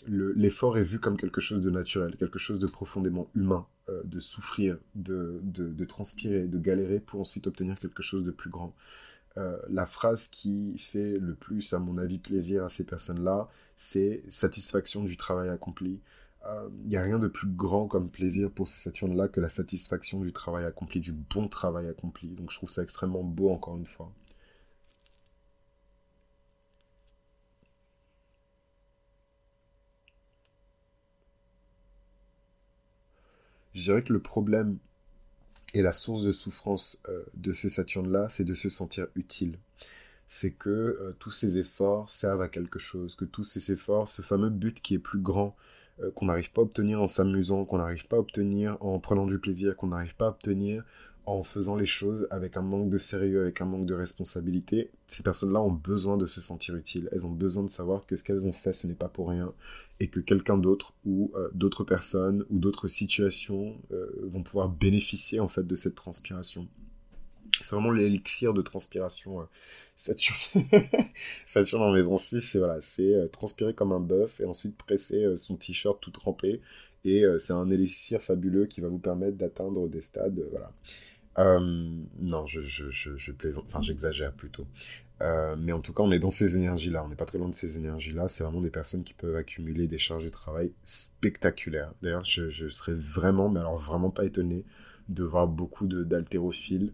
l'effort 0.06 0.78
est 0.78 0.82
vu 0.82 0.98
comme 0.98 1.16
quelque 1.16 1.40
chose 1.40 1.60
de 1.60 1.70
naturel, 1.70 2.16
quelque 2.16 2.38
chose 2.38 2.58
de 2.58 2.66
profondément 2.66 3.28
humain, 3.34 3.66
de 4.04 4.20
souffrir, 4.20 4.78
de, 4.94 5.40
de, 5.42 5.68
de, 5.68 5.84
transpirer, 5.84 6.46
de 6.46 6.58
galérer 6.58 7.00
pour 7.00 7.20
ensuite 7.20 7.46
obtenir 7.46 7.78
quelque 7.78 8.02
chose 8.02 8.24
de 8.24 8.30
plus 8.30 8.50
grand. 8.50 8.74
Euh, 9.36 9.58
la 9.68 9.86
phrase 9.86 10.28
qui 10.28 10.78
fait 10.78 11.18
le 11.18 11.34
plus, 11.34 11.72
à 11.72 11.78
mon 11.78 11.98
avis, 11.98 12.18
plaisir 12.18 12.64
à 12.64 12.68
ces 12.68 12.84
personnes-là, 12.84 13.48
c'est 13.76 14.22
satisfaction 14.28 15.02
du 15.02 15.16
travail 15.16 15.48
accompli. 15.48 16.00
Il 16.42 16.48
euh, 16.48 16.68
n'y 16.86 16.96
a 16.96 17.02
rien 17.02 17.18
de 17.18 17.26
plus 17.26 17.48
grand 17.48 17.88
comme 17.88 18.10
plaisir 18.10 18.50
pour 18.50 18.68
ces 18.68 18.78
Saturnes-là 18.78 19.28
que 19.28 19.40
la 19.40 19.48
satisfaction 19.48 20.20
du 20.20 20.32
travail 20.32 20.64
accompli, 20.64 21.00
du 21.00 21.12
bon 21.12 21.48
travail 21.48 21.88
accompli. 21.88 22.28
Donc 22.28 22.50
je 22.52 22.56
trouve 22.56 22.70
ça 22.70 22.82
extrêmement 22.82 23.24
beau, 23.24 23.50
encore 23.50 23.76
une 23.76 23.86
fois. 23.86 24.12
Je 33.84 33.90
dirais 33.90 34.02
que 34.02 34.14
le 34.14 34.20
problème 34.20 34.78
et 35.74 35.82
la 35.82 35.92
source 35.92 36.22
de 36.22 36.32
souffrance 36.32 37.02
euh, 37.10 37.22
de 37.34 37.52
ce 37.52 37.68
Saturne-là, 37.68 38.30
c'est 38.30 38.44
de 38.44 38.54
se 38.54 38.70
sentir 38.70 39.08
utile. 39.14 39.58
C'est 40.26 40.52
que 40.52 40.70
euh, 40.70 41.14
tous 41.18 41.32
ces 41.32 41.58
efforts 41.58 42.08
servent 42.08 42.40
à 42.40 42.48
quelque 42.48 42.78
chose, 42.78 43.14
que 43.14 43.26
tous 43.26 43.44
ces 43.44 43.72
efforts, 43.72 44.08
ce 44.08 44.22
fameux 44.22 44.48
but 44.48 44.80
qui 44.80 44.94
est 44.94 44.98
plus 44.98 45.18
grand, 45.18 45.54
euh, 46.02 46.10
qu'on 46.12 46.24
n'arrive 46.24 46.50
pas 46.50 46.62
à 46.62 46.64
obtenir 46.64 47.02
en 47.02 47.08
s'amusant, 47.08 47.66
qu'on 47.66 47.76
n'arrive 47.76 48.06
pas 48.06 48.16
à 48.16 48.20
obtenir 48.20 48.78
en 48.80 48.98
prenant 49.00 49.26
du 49.26 49.38
plaisir, 49.38 49.76
qu'on 49.76 49.88
n'arrive 49.88 50.16
pas 50.16 50.28
à 50.28 50.30
obtenir 50.30 50.82
en 51.26 51.42
faisant 51.42 51.76
les 51.76 51.86
choses 51.86 52.26
avec 52.30 52.56
un 52.56 52.62
manque 52.62 52.90
de 52.90 52.98
sérieux, 52.98 53.42
avec 53.42 53.60
un 53.60 53.64
manque 53.64 53.86
de 53.86 53.94
responsabilité, 53.94 54.90
ces 55.06 55.22
personnes-là 55.22 55.60
ont 55.60 55.72
besoin 55.72 56.16
de 56.16 56.26
se 56.26 56.40
sentir 56.40 56.76
utiles. 56.76 57.08
Elles 57.12 57.24
ont 57.24 57.30
besoin 57.30 57.62
de 57.62 57.70
savoir 57.70 58.06
que 58.06 58.16
ce 58.16 58.24
qu'elles 58.24 58.46
ont 58.46 58.52
fait, 58.52 58.72
ce 58.72 58.86
n'est 58.86 58.94
pas 58.94 59.08
pour 59.08 59.30
rien, 59.30 59.52
et 60.00 60.08
que 60.08 60.20
quelqu'un 60.20 60.58
d'autre 60.58 60.92
ou 61.04 61.32
euh, 61.34 61.48
d'autres 61.54 61.84
personnes 61.84 62.44
ou 62.50 62.58
d'autres 62.58 62.88
situations 62.88 63.76
euh, 63.92 64.10
vont 64.22 64.42
pouvoir 64.42 64.68
bénéficier 64.68 65.40
en 65.40 65.48
fait 65.48 65.66
de 65.66 65.76
cette 65.76 65.94
transpiration. 65.94 66.68
C'est 67.62 67.76
vraiment 67.76 67.92
l'élixir 67.92 68.52
de 68.52 68.62
transpiration. 68.62 69.40
Euh. 69.40 69.44
Saturne, 69.96 71.82
en 71.82 71.92
maison 71.92 72.16
6, 72.16 72.40
c'est 72.40 72.58
voilà, 72.58 72.80
c'est 72.80 73.30
transpirer 73.30 73.72
comme 73.72 73.92
un 73.92 74.00
bœuf 74.00 74.40
et 74.40 74.44
ensuite 74.44 74.76
presser 74.76 75.36
son 75.36 75.56
t-shirt 75.56 76.00
tout 76.00 76.10
trempé. 76.10 76.60
Et 77.04 77.22
c'est 77.38 77.52
un 77.52 77.68
élixir 77.68 78.22
fabuleux 78.22 78.64
qui 78.64 78.80
va 78.80 78.88
vous 78.88 78.98
permettre 78.98 79.36
d'atteindre 79.36 79.88
des 79.88 80.00
stades, 80.00 80.42
voilà. 80.50 80.72
Euh, 81.38 81.88
non, 82.20 82.46
je, 82.46 83.32
plaisante, 83.32 83.64
enfin 83.68 83.82
j'exagère 83.82 84.32
plutôt. 84.32 84.66
Euh, 85.22 85.56
mais 85.58 85.72
en 85.72 85.80
tout 85.80 85.92
cas, 85.92 86.02
on 86.02 86.10
est 86.10 86.18
dans 86.18 86.30
ces 86.30 86.56
énergies-là. 86.56 87.04
On 87.04 87.08
n'est 87.08 87.16
pas 87.16 87.24
très 87.24 87.38
loin 87.38 87.48
de 87.48 87.54
ces 87.54 87.76
énergies-là. 87.76 88.28
C'est 88.28 88.44
vraiment 88.44 88.60
des 88.60 88.70
personnes 88.70 89.04
qui 89.04 89.14
peuvent 89.14 89.36
accumuler 89.36 89.86
des 89.86 89.98
charges 89.98 90.24
de 90.24 90.30
travail 90.30 90.72
spectaculaires. 90.82 91.92
D'ailleurs, 92.02 92.24
je, 92.24 92.68
serais 92.68 92.94
vraiment, 92.94 93.48
mais 93.48 93.60
alors 93.60 93.78
vraiment 93.78 94.10
pas 94.10 94.24
étonné 94.24 94.64
de 95.08 95.22
voir 95.22 95.46
beaucoup 95.46 95.86
d'haltérophiles 95.86 96.92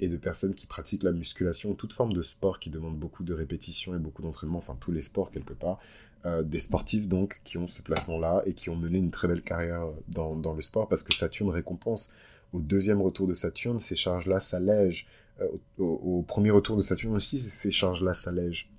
et 0.00 0.08
de 0.08 0.16
personnes 0.16 0.54
qui 0.54 0.66
pratiquent 0.66 1.04
la 1.04 1.12
musculation, 1.12 1.74
toute 1.74 1.92
forme 1.92 2.12
de 2.12 2.22
sport 2.22 2.58
qui 2.58 2.70
demande 2.70 2.98
beaucoup 2.98 3.22
de 3.22 3.32
répétition 3.32 3.94
et 3.94 3.98
beaucoup 3.98 4.22
d'entraînement, 4.22 4.58
enfin 4.58 4.76
tous 4.80 4.90
les 4.90 5.02
sports 5.02 5.30
quelque 5.30 5.52
part, 5.52 5.78
euh, 6.26 6.42
des 6.42 6.58
sportifs 6.58 7.06
donc 7.06 7.40
qui 7.44 7.56
ont 7.56 7.68
ce 7.68 7.82
placement-là 7.82 8.42
et 8.44 8.54
qui 8.54 8.68
ont 8.68 8.74
mené 8.74 8.98
une 8.98 9.12
très 9.12 9.28
belle 9.28 9.42
carrière 9.42 9.86
dans, 10.08 10.34
dans 10.34 10.54
le 10.54 10.62
sport 10.62 10.88
parce 10.88 11.04
que 11.04 11.14
Saturne 11.14 11.50
récompense 11.50 12.12
au 12.52 12.60
deuxième 12.60 13.00
retour 13.00 13.26
de 13.26 13.34
Saturne, 13.34 13.78
ces 13.78 13.96
charges-là 13.96 14.40
s'allègent. 14.40 15.06
Euh, 15.40 15.48
au, 15.78 16.22
premier 16.22 16.50
retour 16.50 16.76
de 16.76 16.82
Saturne 16.82 17.16
aussi, 17.16 17.38
ces 17.38 17.70
charges-là 17.70 18.14
s'allègent. 18.14 18.70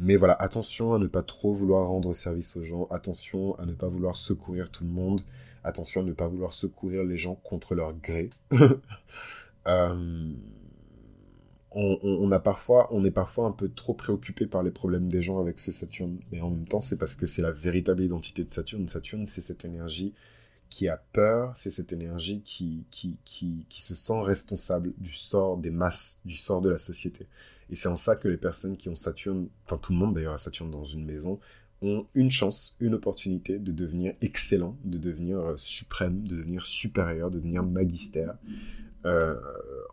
Mais 0.00 0.16
voilà, 0.16 0.34
attention 0.34 0.94
à 0.94 0.98
ne 0.98 1.06
pas 1.06 1.22
trop 1.22 1.52
vouloir 1.52 1.86
rendre 1.88 2.14
service 2.14 2.56
aux 2.56 2.64
gens, 2.64 2.86
attention 2.90 3.54
à 3.58 3.66
ne 3.66 3.72
pas 3.74 3.88
vouloir 3.88 4.16
secourir 4.16 4.70
tout 4.70 4.84
le 4.84 4.90
monde, 4.90 5.22
attention 5.62 6.00
à 6.00 6.04
ne 6.04 6.12
pas 6.12 6.26
vouloir 6.26 6.52
secourir 6.52 7.04
les 7.04 7.18
gens 7.18 7.34
contre 7.34 7.74
leur 7.74 7.92
gré. 7.92 8.30
euh, 9.66 10.32
on, 11.72 11.98
on, 12.02 12.32
est 13.04 13.10
parfois 13.10 13.46
un 13.46 13.52
peu 13.52 13.68
trop 13.68 13.94
préoccupé 13.94 14.46
par 14.46 14.62
les 14.62 14.70
problèmes 14.70 15.08
des 15.08 15.22
gens 15.22 15.38
avec 15.38 15.58
ce 15.58 15.70
Saturne. 15.70 16.18
Mais 16.32 16.40
en 16.40 16.50
même 16.50 16.66
temps, 16.66 16.80
c'est 16.80 16.96
parce 16.96 17.14
que 17.14 17.26
c'est 17.26 17.42
la 17.42 17.52
véritable 17.52 18.02
identité 18.02 18.42
de 18.42 18.50
Saturne. 18.50 18.88
Saturne, 18.88 19.26
c'est 19.26 19.42
cette 19.42 19.64
énergie 19.64 20.14
qui 20.70 20.88
a 20.88 20.96
peur, 20.96 21.52
c'est 21.56 21.70
cette 21.70 21.92
énergie 21.92 22.42
qui, 22.42 22.86
qui, 22.90 23.18
qui, 23.24 23.66
qui 23.68 23.82
se 23.82 23.94
sent 23.94 24.20
responsable 24.22 24.92
du 24.98 25.12
sort 25.12 25.58
des 25.58 25.70
masses, 25.70 26.20
du 26.24 26.36
sort 26.36 26.62
de 26.62 26.70
la 26.70 26.78
société. 26.78 27.26
Et 27.68 27.76
c'est 27.76 27.88
en 27.88 27.96
ça 27.96 28.16
que 28.16 28.28
les 28.28 28.36
personnes 28.36 28.76
qui 28.76 28.88
ont 28.88 28.94
Saturne, 28.94 29.48
enfin 29.66 29.78
tout 29.78 29.92
le 29.92 29.98
monde 29.98 30.14
d'ailleurs 30.14 30.34
a 30.34 30.38
Saturne 30.38 30.70
dans 30.70 30.84
une 30.84 31.04
maison, 31.04 31.40
ont 31.82 32.06
une 32.14 32.30
chance, 32.30 32.76
une 32.80 32.94
opportunité 32.94 33.58
de 33.58 33.72
devenir 33.72 34.14
excellent, 34.20 34.76
de 34.84 34.98
devenir 34.98 35.38
euh, 35.38 35.56
suprême, 35.56 36.22
de 36.22 36.36
devenir 36.36 36.64
supérieur, 36.64 37.30
de 37.30 37.38
devenir 37.38 37.62
magister, 37.62 38.26
euh, 39.06 39.34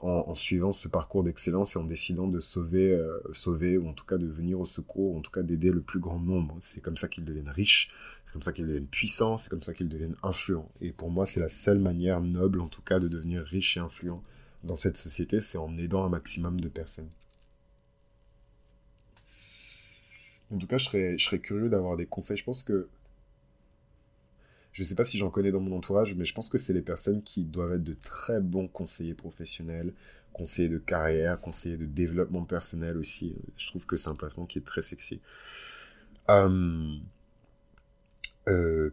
en, 0.01 0.36
suivant 0.36 0.74
ce 0.74 0.89
parcours 0.89 1.24
d'excellence 1.24 1.75
et 1.75 1.79
en 1.79 1.86
décidant 1.86 2.27
de 2.27 2.39
sauver, 2.39 2.91
euh, 2.91 3.19
sauver, 3.34 3.77
ou 3.77 3.88
en 3.88 3.93
tout 3.93 4.05
cas 4.05 4.17
de 4.17 4.27
venir 4.27 4.60
au 4.60 4.65
secours, 4.65 5.13
ou 5.13 5.17
en 5.17 5.22
tout 5.22 5.31
cas 5.31 5.43
d'aider 5.43 5.72
le 5.72 5.81
plus 5.81 6.00
grand 6.00 6.19
nombre. 6.19 6.57
C'est 6.60 6.81
comme 6.81 6.98
ça 6.98 7.07
qu'ils 7.07 7.24
deviennent 7.24 7.50
riches, 7.50 7.89
comme 8.38 8.44
ça 8.44 8.53
qu'ils 8.53 8.67
deviennent 8.67 8.86
puissants, 8.86 9.38
c'est 9.38 9.50
comme 9.50 9.63
ça 9.63 9.74
qu'ils 9.74 9.89
deviennent 9.89 10.15
influents. 10.22 10.70
Et 10.79 10.91
pour 10.91 11.10
moi, 11.10 11.25
c'est 11.25 11.39
la 11.39 11.50
seule 11.50 11.79
manière 11.79 12.22
noble, 12.22 12.62
en 12.62 12.67
tout 12.67 12.84
cas, 12.84 13.00
de 13.00 13.08
devenir 13.08 13.41
riche 13.41 13.77
et 13.77 13.79
influent 13.79 14.22
dans 14.63 14.75
cette 14.75 14.96
société, 14.96 15.41
c'est 15.41 15.58
en 15.58 15.75
aidant 15.79 16.06
un 16.06 16.10
maximum 16.10 16.62
de 16.62 16.70
personnes. 16.70 17.10
En 20.53 20.60
tout 20.60 20.67
cas, 20.67 20.77
je 20.77 20.86
serais, 20.86 21.17
je 21.17 21.25
serais 21.25 21.39
curieux 21.39 21.67
d'avoir 21.67 21.98
des 21.98 22.06
conseils. 22.06 22.38
Je 22.38 22.44
pense 22.44 22.63
que 22.63 22.88
je 24.72 24.84
sais 24.84 24.94
pas 24.94 25.03
si 25.03 25.17
j'en 25.17 25.32
connais 25.32 25.51
dans 25.51 25.60
mon 25.60 25.75
entourage, 25.75 26.13
mais 26.13 26.24
je 26.25 26.36
pense 26.36 26.50
que 26.50 26.60
c'est 26.60 26.74
les 26.74 26.84
personnes 26.84 27.24
qui 27.24 27.44
doivent 27.44 27.74
être 27.74 27.84
de 27.84 27.96
très 27.96 28.39
bons 28.39 28.67
conseillers 28.67 29.15
professionnels, 29.15 29.94
conseillers 30.32 30.70
de 30.70 30.77
carrière, 30.77 31.41
conseillers 31.41 31.77
de 31.77 31.88
développement 31.88 32.44
personnel 32.44 32.98
aussi. 32.98 33.34
Je 33.58 33.65
trouve 33.65 33.88
que 33.88 33.96
c'est 33.96 34.10
un 34.10 34.15
placement 34.15 34.46
qui 34.46 34.60
est 34.60 34.65
très 34.65 34.84
sexy. 34.84 35.22
Euh, 36.29 37.00
euh. 38.48 38.92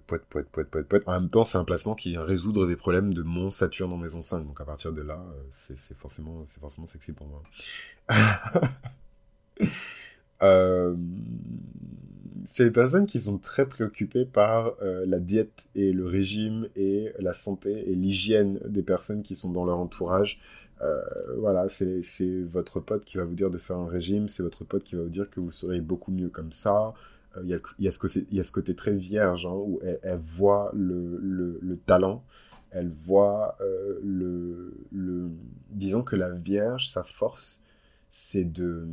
En 1.06 1.20
même 1.20 1.28
temps, 1.28 1.44
c'est 1.44 1.58
un 1.58 1.64
placement 1.64 1.94
qui 1.94 2.10
vient 2.10 2.24
résoudre 2.24 2.66
des 2.66 2.76
problèmes 2.76 3.12
de 3.12 3.22
mon 3.22 3.50
Saturne 3.50 3.92
en 3.92 3.96
maison 3.96 4.20
5. 4.20 4.46
Donc 4.46 4.60
à 4.60 4.64
partir 4.64 4.92
de 4.92 5.02
là, 5.02 5.14
euh, 5.14 5.42
c'est 5.50 5.96
forcément, 5.96 6.44
forcément 6.60 6.86
sexy 6.86 7.12
pour 7.12 7.26
moi. 7.26 7.42
euh, 10.42 10.94
c'est 12.46 12.64
les 12.64 12.70
personnes 12.70 13.06
qui 13.06 13.20
sont 13.20 13.38
très 13.38 13.66
préoccupées 13.66 14.26
par 14.26 14.74
la 14.82 15.18
diète 15.18 15.66
et 15.74 15.92
le 15.92 16.06
régime 16.06 16.68
et 16.76 17.12
la 17.18 17.32
santé 17.32 17.90
et 17.90 17.94
l'hygiène 17.94 18.60
des 18.66 18.82
personnes 18.82 19.22
qui 19.22 19.34
sont 19.34 19.50
dans 19.50 19.64
leur 19.64 19.78
entourage. 19.78 20.40
Euh, 20.82 21.00
voilà, 21.38 21.68
c'est 21.68 22.42
votre 22.42 22.80
pote 22.80 23.04
qui 23.04 23.16
va 23.16 23.24
vous 23.24 23.34
dire 23.34 23.50
de 23.50 23.58
faire 23.58 23.76
un 23.76 23.88
régime, 23.88 24.28
c'est 24.28 24.42
votre 24.42 24.64
pote 24.64 24.84
qui 24.84 24.96
va 24.96 25.02
vous 25.02 25.08
dire 25.08 25.30
que 25.30 25.40
vous 25.40 25.50
serez 25.50 25.80
beaucoup 25.80 26.10
mieux 26.10 26.28
comme 26.28 26.52
ça, 26.52 26.94
il 27.42 27.60
y, 27.78 27.88
a, 27.88 27.90
ce 27.90 27.98
côté, 27.98 28.26
y 28.30 28.40
a 28.40 28.44
ce 28.44 28.52
côté 28.52 28.74
très 28.74 28.94
vierge 28.94 29.46
hein, 29.46 29.54
où 29.54 29.80
elle, 29.82 30.18
voit 30.18 30.70
le, 30.74 31.18
le, 31.20 31.58
le, 31.62 31.76
talent, 31.76 32.24
elle 32.70 32.90
voit 32.90 33.56
euh, 33.60 33.98
le, 34.02 34.74
le... 34.92 35.30
Disons 35.70 36.02
que 36.02 36.16
la 36.16 36.30
Vierge, 36.30 36.88
sa 36.88 37.02
force, 37.02 37.62
c'est 38.10 38.44
de... 38.44 38.88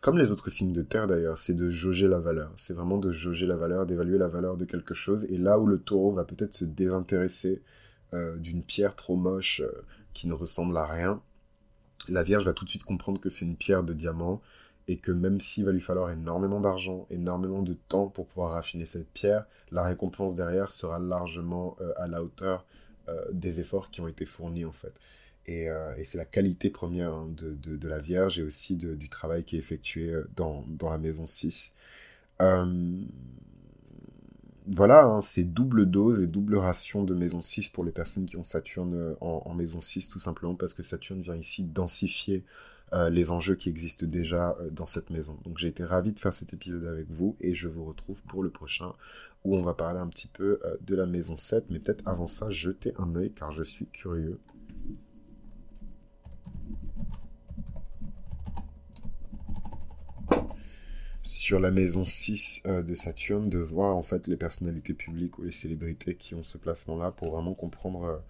Comme 0.00 0.18
les 0.18 0.30
autres 0.30 0.50
signes 0.50 0.72
de 0.72 0.82
terre 0.82 1.06
d'ailleurs, 1.06 1.38
c'est 1.38 1.54
de 1.54 1.68
jauger 1.68 2.06
la 2.06 2.20
valeur. 2.20 2.52
C'est 2.56 2.74
vraiment 2.74 2.98
de 2.98 3.10
jauger 3.10 3.46
la 3.46 3.56
valeur, 3.56 3.86
d'évaluer 3.86 4.18
la 4.18 4.28
valeur 4.28 4.56
de 4.56 4.64
quelque 4.64 4.94
chose. 4.94 5.24
Et 5.30 5.38
là 5.38 5.58
où 5.58 5.66
le 5.66 5.78
taureau 5.78 6.12
va 6.12 6.24
peut-être 6.24 6.54
se 6.54 6.64
désintéresser 6.64 7.62
euh, 8.14 8.36
d'une 8.36 8.62
pierre 8.62 8.94
trop 8.94 9.16
moche 9.16 9.62
euh, 9.64 9.82
qui 10.14 10.28
ne 10.28 10.32
ressemble 10.32 10.76
à 10.76 10.86
rien, 10.86 11.20
la 12.08 12.22
Vierge 12.22 12.44
va 12.44 12.52
tout 12.52 12.64
de 12.64 12.70
suite 12.70 12.84
comprendre 12.84 13.20
que 13.20 13.28
c'est 13.28 13.44
une 13.44 13.56
pierre 13.56 13.82
de 13.82 13.92
diamant 13.92 14.40
et 14.88 14.98
que 14.98 15.12
même 15.12 15.40
s'il 15.40 15.64
va 15.64 15.72
lui 15.72 15.80
falloir 15.80 16.10
énormément 16.10 16.60
d'argent, 16.60 17.06
énormément 17.10 17.62
de 17.62 17.74
temps 17.88 18.06
pour 18.08 18.26
pouvoir 18.26 18.52
raffiner 18.52 18.86
cette 18.86 19.08
pierre, 19.08 19.46
la 19.72 19.82
récompense 19.82 20.36
derrière 20.36 20.70
sera 20.70 20.98
largement 20.98 21.76
euh, 21.80 21.92
à 21.96 22.06
la 22.06 22.22
hauteur 22.22 22.64
euh, 23.08 23.24
des 23.30 23.60
efforts 23.60 23.90
qui 23.90 24.00
ont 24.00 24.08
été 24.08 24.26
fournis 24.26 24.64
en 24.64 24.72
fait. 24.72 24.92
Et, 25.46 25.70
euh, 25.70 25.94
c'est 26.02 26.18
la 26.18 26.24
qualité 26.24 26.70
première 26.70 27.12
hein, 27.12 27.28
de, 27.36 27.54
de, 27.54 27.88
la 27.88 28.00
Vierge 28.00 28.40
et 28.40 28.42
aussi 28.42 28.74
du 28.74 29.08
travail 29.08 29.44
qui 29.44 29.54
est 29.54 29.60
effectué 29.60 30.12
dans, 30.34 30.64
dans 30.68 30.90
la 30.90 30.98
maison 30.98 31.24
6. 31.24 31.74
Euh, 32.42 33.00
voilà, 34.66 35.04
hein, 35.04 35.20
c'est 35.20 35.44
double 35.44 35.86
dose 35.88 36.20
et 36.20 36.26
double 36.26 36.56
ration 36.56 37.04
de 37.04 37.14
maison 37.14 37.40
6 37.40 37.70
pour 37.70 37.84
les 37.84 37.92
personnes 37.92 38.26
qui 38.26 38.36
ont 38.36 38.42
Saturne 38.44 39.14
en, 39.20 39.42
en 39.44 39.54
maison 39.54 39.80
6, 39.80 40.08
tout 40.08 40.18
simplement 40.18 40.56
parce 40.56 40.74
que 40.74 40.82
Saturne 40.82 41.22
vient 41.22 41.36
ici 41.36 41.62
densifier 41.62 42.42
euh, 42.92 43.10
les 43.10 43.32
enjeux 43.32 43.56
qui 43.56 43.68
existent 43.68 44.06
déjà 44.06 44.56
euh, 44.60 44.70
dans 44.70 44.86
cette 44.86 45.10
maison. 45.10 45.36
Donc 45.44 45.58
j'ai 45.58 45.66
été 45.66 45.84
ravi 45.84 46.12
de 46.12 46.20
faire 46.20 46.32
cet 46.32 46.52
épisode 46.52 46.86
avec 46.86 47.10
vous 47.10 47.36
et 47.40 47.52
je 47.52 47.68
vous 47.68 47.84
retrouve 47.84 48.22
pour 48.24 48.44
le 48.44 48.50
prochain 48.50 48.92
où 49.44 49.56
on 49.56 49.62
va 49.62 49.74
parler 49.74 49.98
un 49.98 50.06
petit 50.06 50.28
peu 50.28 50.60
euh, 50.64 50.76
de 50.82 50.94
la 50.94 51.06
maison 51.06 51.34
7, 51.34 51.66
mais 51.70 51.80
peut-être 51.80 52.06
avant 52.06 52.28
ça, 52.28 52.50
jeter 52.50 52.92
un 52.98 53.14
œil 53.16 53.32
car 53.32 53.52
je 53.52 53.62
suis 53.62 53.86
curieux. 53.86 54.38
sur 61.22 61.60
la 61.60 61.70
maison 61.70 62.04
6 62.04 62.62
euh, 62.66 62.82
de 62.82 62.96
Saturne, 62.96 63.48
de 63.48 63.58
voir 63.58 63.96
en 63.96 64.02
fait 64.02 64.26
les 64.26 64.36
personnalités 64.36 64.94
publiques 64.94 65.38
ou 65.38 65.42
les 65.42 65.52
célébrités 65.52 66.16
qui 66.16 66.34
ont 66.34 66.42
ce 66.42 66.58
placement-là 66.58 67.12
pour 67.12 67.30
vraiment 67.32 67.54
comprendre 67.54 68.20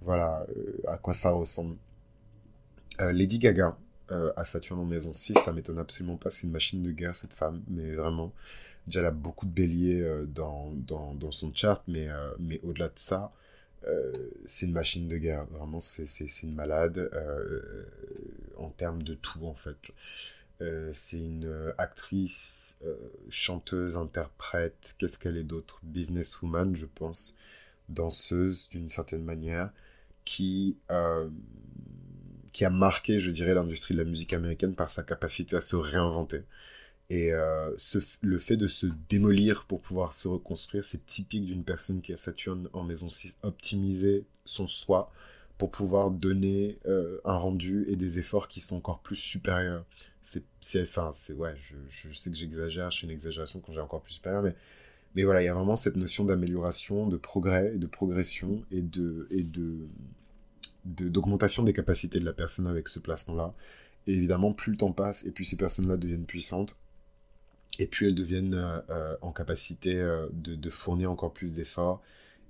voilà, 0.00 0.46
à 0.86 0.96
quoi 0.96 1.12
ça 1.12 1.30
ressemble. 1.30 1.76
Lady 3.00 3.40
Gaga, 3.40 3.76
à 4.36 4.44
Saturne 4.44 4.80
en 4.80 4.84
maison 4.84 5.12
6, 5.12 5.34
ça 5.44 5.52
m'étonne 5.52 5.78
absolument 5.78 6.16
pas, 6.16 6.30
c'est 6.30 6.46
une 6.46 6.52
machine 6.52 6.82
de 6.82 6.92
guerre 6.92 7.16
cette 7.16 7.32
femme, 7.32 7.62
mais 7.68 7.94
vraiment. 7.94 8.32
Déjà, 8.86 9.00
elle 9.00 9.06
a 9.06 9.10
beaucoup 9.12 9.46
de 9.46 9.52
béliers 9.52 10.04
dans, 10.26 10.72
dans, 10.74 11.14
dans, 11.14 11.30
son 11.30 11.54
chart, 11.54 11.82
mais, 11.86 12.08
mais 12.38 12.60
au-delà 12.62 12.88
de 12.88 12.96
ça, 12.96 13.32
c'est 14.44 14.66
une 14.66 14.72
machine 14.72 15.08
de 15.08 15.16
guerre. 15.18 15.46
Vraiment, 15.46 15.80
c'est 15.80 16.42
une 16.42 16.54
malade 16.54 17.10
en 18.56 18.70
termes 18.70 19.02
de 19.02 19.14
tout, 19.14 19.46
en 19.46 19.54
fait. 19.54 19.94
Euh, 20.62 20.90
c'est 20.94 21.18
une 21.18 21.46
euh, 21.46 21.72
actrice, 21.78 22.76
euh, 22.84 22.94
chanteuse, 23.30 23.96
interprète, 23.96 24.94
qu'est-ce 24.98 25.18
qu'elle 25.18 25.36
est 25.36 25.42
d'autre? 25.42 25.80
Businesswoman, 25.82 26.76
je 26.76 26.86
pense, 26.86 27.36
danseuse 27.88 28.68
d'une 28.70 28.88
certaine 28.88 29.24
manière, 29.24 29.70
qui, 30.24 30.76
qui 32.52 32.64
a 32.64 32.70
marqué, 32.70 33.20
je 33.20 33.30
dirais, 33.30 33.54
l'industrie 33.54 33.94
de 33.94 34.02
la 34.02 34.08
musique 34.08 34.32
américaine 34.32 34.74
par 34.74 34.90
sa 34.90 35.02
capacité 35.02 35.56
à 35.56 35.60
se 35.60 35.76
réinventer. 35.76 36.42
Et 37.10 37.32
le 38.22 38.38
fait 38.38 38.56
de 38.56 38.68
se 38.68 38.86
démolir 39.10 39.66
pour 39.66 39.82
pouvoir 39.82 40.14
se 40.14 40.28
reconstruire, 40.28 40.82
c'est 40.82 41.04
typique 41.04 41.44
d'une 41.44 41.62
personne 41.62 42.00
qui 42.00 42.12
a 42.12 42.16
Saturne 42.16 42.70
en 42.72 42.84
maison 42.84 43.10
6, 43.10 43.36
optimiser 43.42 44.24
son 44.46 44.66
soi 44.66 45.12
pour 45.58 45.70
pouvoir 45.70 46.10
donner 46.10 46.78
un 46.86 47.36
rendu 47.36 47.84
et 47.88 47.96
des 47.96 48.18
efforts 48.18 48.48
qui 48.48 48.60
sont 48.60 48.76
encore 48.76 49.00
plus 49.00 49.16
supérieurs 49.16 49.84
c'est 50.22 50.82
enfin 50.82 51.10
c'est 51.12 51.34
ouais 51.34 51.54
je, 51.56 51.74
je, 51.88 52.12
sais 52.12 52.30
que 52.30 52.36
j'exagère 52.36 52.90
je 52.90 52.98
suis 52.98 53.06
une 53.06 53.12
exagération 53.12 53.60
quand 53.60 53.72
j'ai 53.72 53.80
encore 53.80 54.02
plus 54.02 54.14
supérieur 54.14 54.42
mais 54.42 54.54
mais 55.14 55.24
voilà 55.24 55.42
il 55.42 55.46
y 55.46 55.48
a 55.48 55.54
vraiment 55.54 55.76
cette 55.76 55.96
notion 55.96 56.24
d'amélioration 56.24 57.08
de 57.08 57.16
progrès 57.16 57.72
de 57.76 57.86
progression 57.86 58.64
et 58.70 58.82
de 58.82 59.26
et 59.30 59.42
de 59.42 59.88
d'augmentation 60.84 61.62
des 61.62 61.72
capacités 61.72 62.20
de 62.20 62.24
la 62.24 62.32
personne 62.32 62.66
avec 62.66 62.88
ce 62.88 62.98
placement 62.98 63.34
là 63.34 63.54
et 64.06 64.12
évidemment 64.12 64.52
plus 64.52 64.72
le 64.72 64.78
temps 64.78 64.92
passe 64.92 65.24
et 65.24 65.30
plus 65.30 65.44
ces 65.44 65.56
personnes 65.56 65.88
là 65.88 65.96
deviennent 65.96 66.26
puissantes 66.26 66.78
et 67.78 67.86
puis 67.86 68.06
elles 68.06 68.14
deviennent 68.14 68.54
euh, 68.54 68.80
euh, 68.90 69.16
en 69.22 69.32
capacité 69.32 69.94
euh, 69.94 70.26
de, 70.32 70.70
fournir 70.70 71.10
encore 71.10 71.32
plus 71.32 71.52
d'efforts 71.52 72.02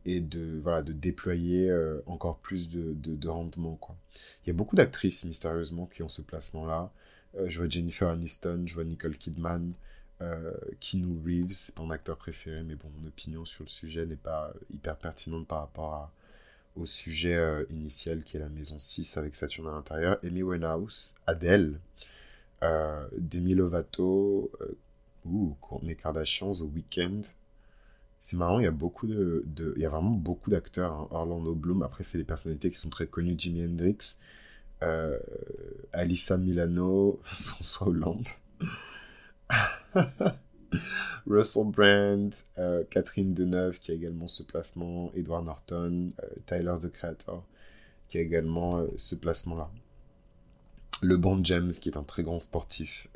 et 0.05 0.21
de 0.21 0.59
voilà 0.63 0.83
de 0.83 0.93
déployer 0.93 1.73
encore 2.07 2.39
plus 2.39 2.69
de, 2.71 2.93
de, 2.95 3.15
de 3.15 3.29
rendement 3.29 3.77
quoi. 3.77 3.97
Il 4.45 4.49
y 4.49 4.51
a 4.51 4.55
beaucoup 4.55 4.75
d'actrices 4.75 5.25
mystérieusement 5.25 5.87
qui 5.87 6.03
ont 6.03 6.09
ce 6.09 6.23
placement 6.23 6.67
là 6.67 6.93
euh, 7.37 7.49
je 7.49 7.59
vois 7.59 7.69
Jennifer 7.69 8.09
Aniston, 8.09 8.65
je 8.67 8.75
vois 8.75 8.85
Nicole 8.85 9.17
Kidman, 9.17 9.73
euh, 10.21 10.53
Keanu 10.81 11.19
Reeves, 11.25 11.53
c'est 11.53 11.79
mon 11.79 11.91
acteur 11.91 12.17
préféré, 12.17 12.63
mais 12.63 12.75
bon, 12.75 12.91
mon 12.99 13.07
opinion 13.07 13.45
sur 13.45 13.65
le 13.65 13.69
sujet 13.69 14.07
n'est 14.07 14.17
pas 14.17 14.53
hyper 14.71 14.97
pertinente 14.97 15.47
par 15.47 15.61
rapport 15.61 16.13
au 16.77 16.87
sujet 16.87 17.35
euh, 17.35 17.65
initial 17.71 18.25
qui 18.25 18.37
est 18.37 18.41
la 18.41 18.49
maison 18.49 18.79
6 18.79 19.17
avec 19.17 19.37
Saturne 19.37 19.69
à 19.69 19.73
l'intérieur. 19.73 20.19
Amy 20.25 20.43
Winehouse, 20.43 21.15
Adele, 21.27 21.81
Demi 23.19 23.55
Lovato, 23.55 24.53
ou 25.25 25.57
Courtney 25.61 25.97
Kardashian, 25.97 26.53
The 26.53 26.63
Weeknd. 26.63 27.23
C'est 28.21 28.37
marrant, 28.37 28.61
il 28.61 28.65
y 28.65 28.69
a 28.69 28.73
beaucoup 28.73 29.07
de, 29.07 29.45
il 29.77 29.83
y 29.83 29.85
a 29.85 29.91
vraiment 29.91 30.11
beaucoup 30.11 30.51
d'acteurs. 30.51 30.93
Hein. 30.93 31.09
Orlando 31.11 31.55
Bloom, 31.55 31.83
après 31.83 32.05
c'est 32.05 32.19
des 32.19 32.25
personnalités 32.25 32.71
qui 32.71 32.77
sont 32.77 32.91
très 32.91 33.07
connues, 33.07 33.35
Jimi 33.37 33.65
Hendrix, 33.65 34.19
euh, 34.83 35.19
Alissa 35.93 36.39
Milano, 36.39 37.21
François 37.25 37.89
Hollande, 37.89 38.29
Russell 41.27 41.65
Brand, 41.67 42.35
euh, 42.59 42.85
Catherine 42.91 43.35
Deneuve 43.35 43.79
qui 43.79 43.91
a 43.91 43.95
également 43.95 44.29
ce 44.29 44.43
placement, 44.43 45.13
Edward 45.15 45.45
Norton, 45.45 46.11
euh, 46.23 46.27
Tyler 46.47 46.75
the 46.81 46.91
Creator 46.91 47.45
qui 48.09 48.19
a 48.19 48.21
également 48.21 48.87
ce 48.99 49.15
placement-là. 49.15 49.71
LeBron 51.03 51.43
James 51.45 51.71
qui 51.71 51.89
est 51.89 51.97
un 51.97 52.03
très 52.03 52.23
grand 52.23 52.41
sportif, 52.41 53.09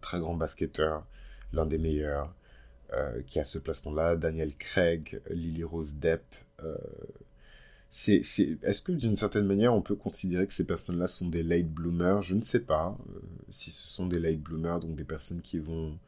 très 0.00 0.18
grand 0.18 0.34
basketteur, 0.34 1.06
l'un 1.52 1.64
des 1.64 1.78
meilleurs, 1.78 2.34
qui 3.28 3.38
a 3.38 3.44
ce 3.44 3.60
placement-là. 3.60 4.16
Daniel 4.16 4.56
Craig, 4.56 5.22
Lily 5.30 5.62
Rose 5.62 5.94
Depp, 5.94 6.24
c'est, 7.98 8.20
est-ce 8.62 8.82
que 8.82 8.92
d'une 8.92 9.16
certaine 9.16 9.46
manière, 9.46 9.72
on 9.72 9.80
peut 9.80 9.94
considérer 9.94 10.46
que 10.46 10.52
ces 10.52 10.66
personnes-là 10.66 11.08
sont 11.08 11.28
des 11.28 11.42
late 11.42 11.68
bloomers? 11.68 12.20
Je 12.20 12.34
ne 12.34 12.42
sais 12.42 12.60
pas 12.60 12.98
euh, 13.08 13.20
si 13.48 13.70
ce 13.70 13.86
sont 13.86 14.06
des 14.06 14.18
late 14.18 14.40
bloomers, 14.40 14.80
donc 14.80 14.96
des 14.96 15.04
personnes 15.04 15.40
qui 15.40 15.58
vont, 15.58 15.98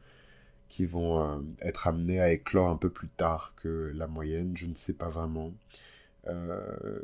qui 0.69 0.85
vont 0.85 1.21
euh, 1.21 1.39
être 1.61 1.87
amenées 1.87 2.19
à 2.19 2.31
éclore 2.31 2.69
un 2.69 2.77
peu 2.77 2.89
plus 2.89 3.09
tard 3.09 3.53
que 3.57 3.91
la 3.95 4.07
moyenne. 4.07 4.55
Je 4.55 4.67
ne 4.67 4.75
sais 4.75 4.93
pas 4.93 5.09
vraiment. 5.09 5.51
Euh, 6.27 6.99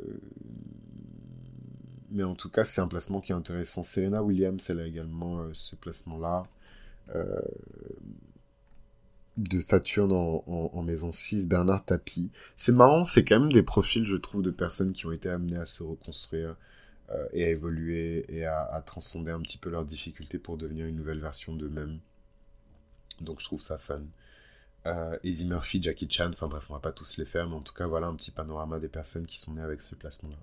mais 2.10 2.22
en 2.22 2.34
tout 2.34 2.48
cas, 2.48 2.64
c'est 2.64 2.80
un 2.80 2.88
placement 2.88 3.20
qui 3.20 3.32
est 3.32 3.34
intéressant. 3.34 3.82
Serena 3.82 4.22
Williams, 4.22 4.64
elle 4.70 4.80
a 4.80 4.86
également 4.86 5.42
ce 5.52 5.76
placement-là 5.76 6.46
de 9.36 9.60
Saturne 9.60 10.12
en, 10.12 10.82
maison 10.82 11.12
6, 11.12 11.46
Bernard 11.46 11.84
Tapie. 11.84 12.30
C'est 12.56 12.72
marrant, 12.72 13.04
c'est 13.04 13.24
quand 13.24 13.40
même 13.40 13.52
des 13.52 13.62
profils, 13.62 14.04
je 14.04 14.16
trouve, 14.16 14.42
de 14.42 14.50
personnes 14.50 14.92
qui 14.92 15.06
ont 15.06 15.12
été 15.12 15.28
amenées 15.28 15.58
à 15.58 15.66
se 15.66 15.82
reconstruire 15.82 16.56
euh, 17.10 17.26
et 17.32 17.44
à 17.44 17.50
évoluer 17.50 18.24
et 18.28 18.46
à, 18.46 18.82
transcender 18.84 19.30
un 19.30 19.40
petit 19.40 19.58
peu 19.58 19.70
leurs 19.70 19.84
difficultés 19.84 20.38
pour 20.38 20.56
devenir 20.56 20.86
une 20.86 20.96
nouvelle 20.96 21.20
version 21.20 21.54
d'eux-mêmes. 21.54 21.98
Donc 23.20 23.40
je 23.40 23.44
trouve 23.44 23.60
ça 23.60 23.78
fun. 23.78 24.02
Euh, 24.86 25.18
Eddie 25.24 25.46
Murphy, 25.46 25.82
Jackie 25.82 26.08
Chan, 26.08 26.30
enfin 26.30 26.46
bref, 26.46 26.66
on 26.70 26.74
va 26.74 26.80
pas 26.80 26.92
tous 26.92 27.16
les 27.16 27.24
faire, 27.24 27.48
mais 27.48 27.56
en 27.56 27.60
tout 27.60 27.74
cas, 27.74 27.86
voilà 27.86 28.06
un 28.06 28.14
petit 28.14 28.30
panorama 28.30 28.78
des 28.78 28.88
personnes 28.88 29.26
qui 29.26 29.38
sont 29.38 29.54
nées 29.54 29.62
avec 29.62 29.82
ce 29.82 29.94
placement-là. 29.96 30.36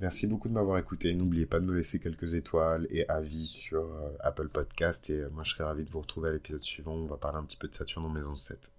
Merci 0.00 0.26
beaucoup 0.26 0.48
de 0.48 0.54
m'avoir 0.54 0.78
écouté. 0.78 1.14
N'oubliez 1.14 1.46
pas 1.46 1.58
de 1.58 1.64
me 1.64 1.72
laisser 1.72 2.00
quelques 2.00 2.34
étoiles 2.34 2.86
et 2.90 3.08
avis 3.08 3.46
sur 3.46 3.80
euh, 3.82 4.10
Apple 4.20 4.48
Podcast. 4.48 5.08
Et 5.08 5.20
euh, 5.20 5.30
moi, 5.30 5.42
je 5.42 5.52
serais 5.52 5.64
ravi 5.64 5.84
de 5.84 5.90
vous 5.90 6.00
retrouver 6.00 6.28
à 6.28 6.32
l'épisode 6.32 6.62
suivant. 6.62 6.92
On 6.92 7.06
va 7.06 7.16
parler 7.16 7.38
un 7.38 7.44
petit 7.44 7.56
peu 7.56 7.68
de 7.68 7.74
Saturne 7.74 8.04
en 8.04 8.10
maison 8.10 8.36
7. 8.36 8.75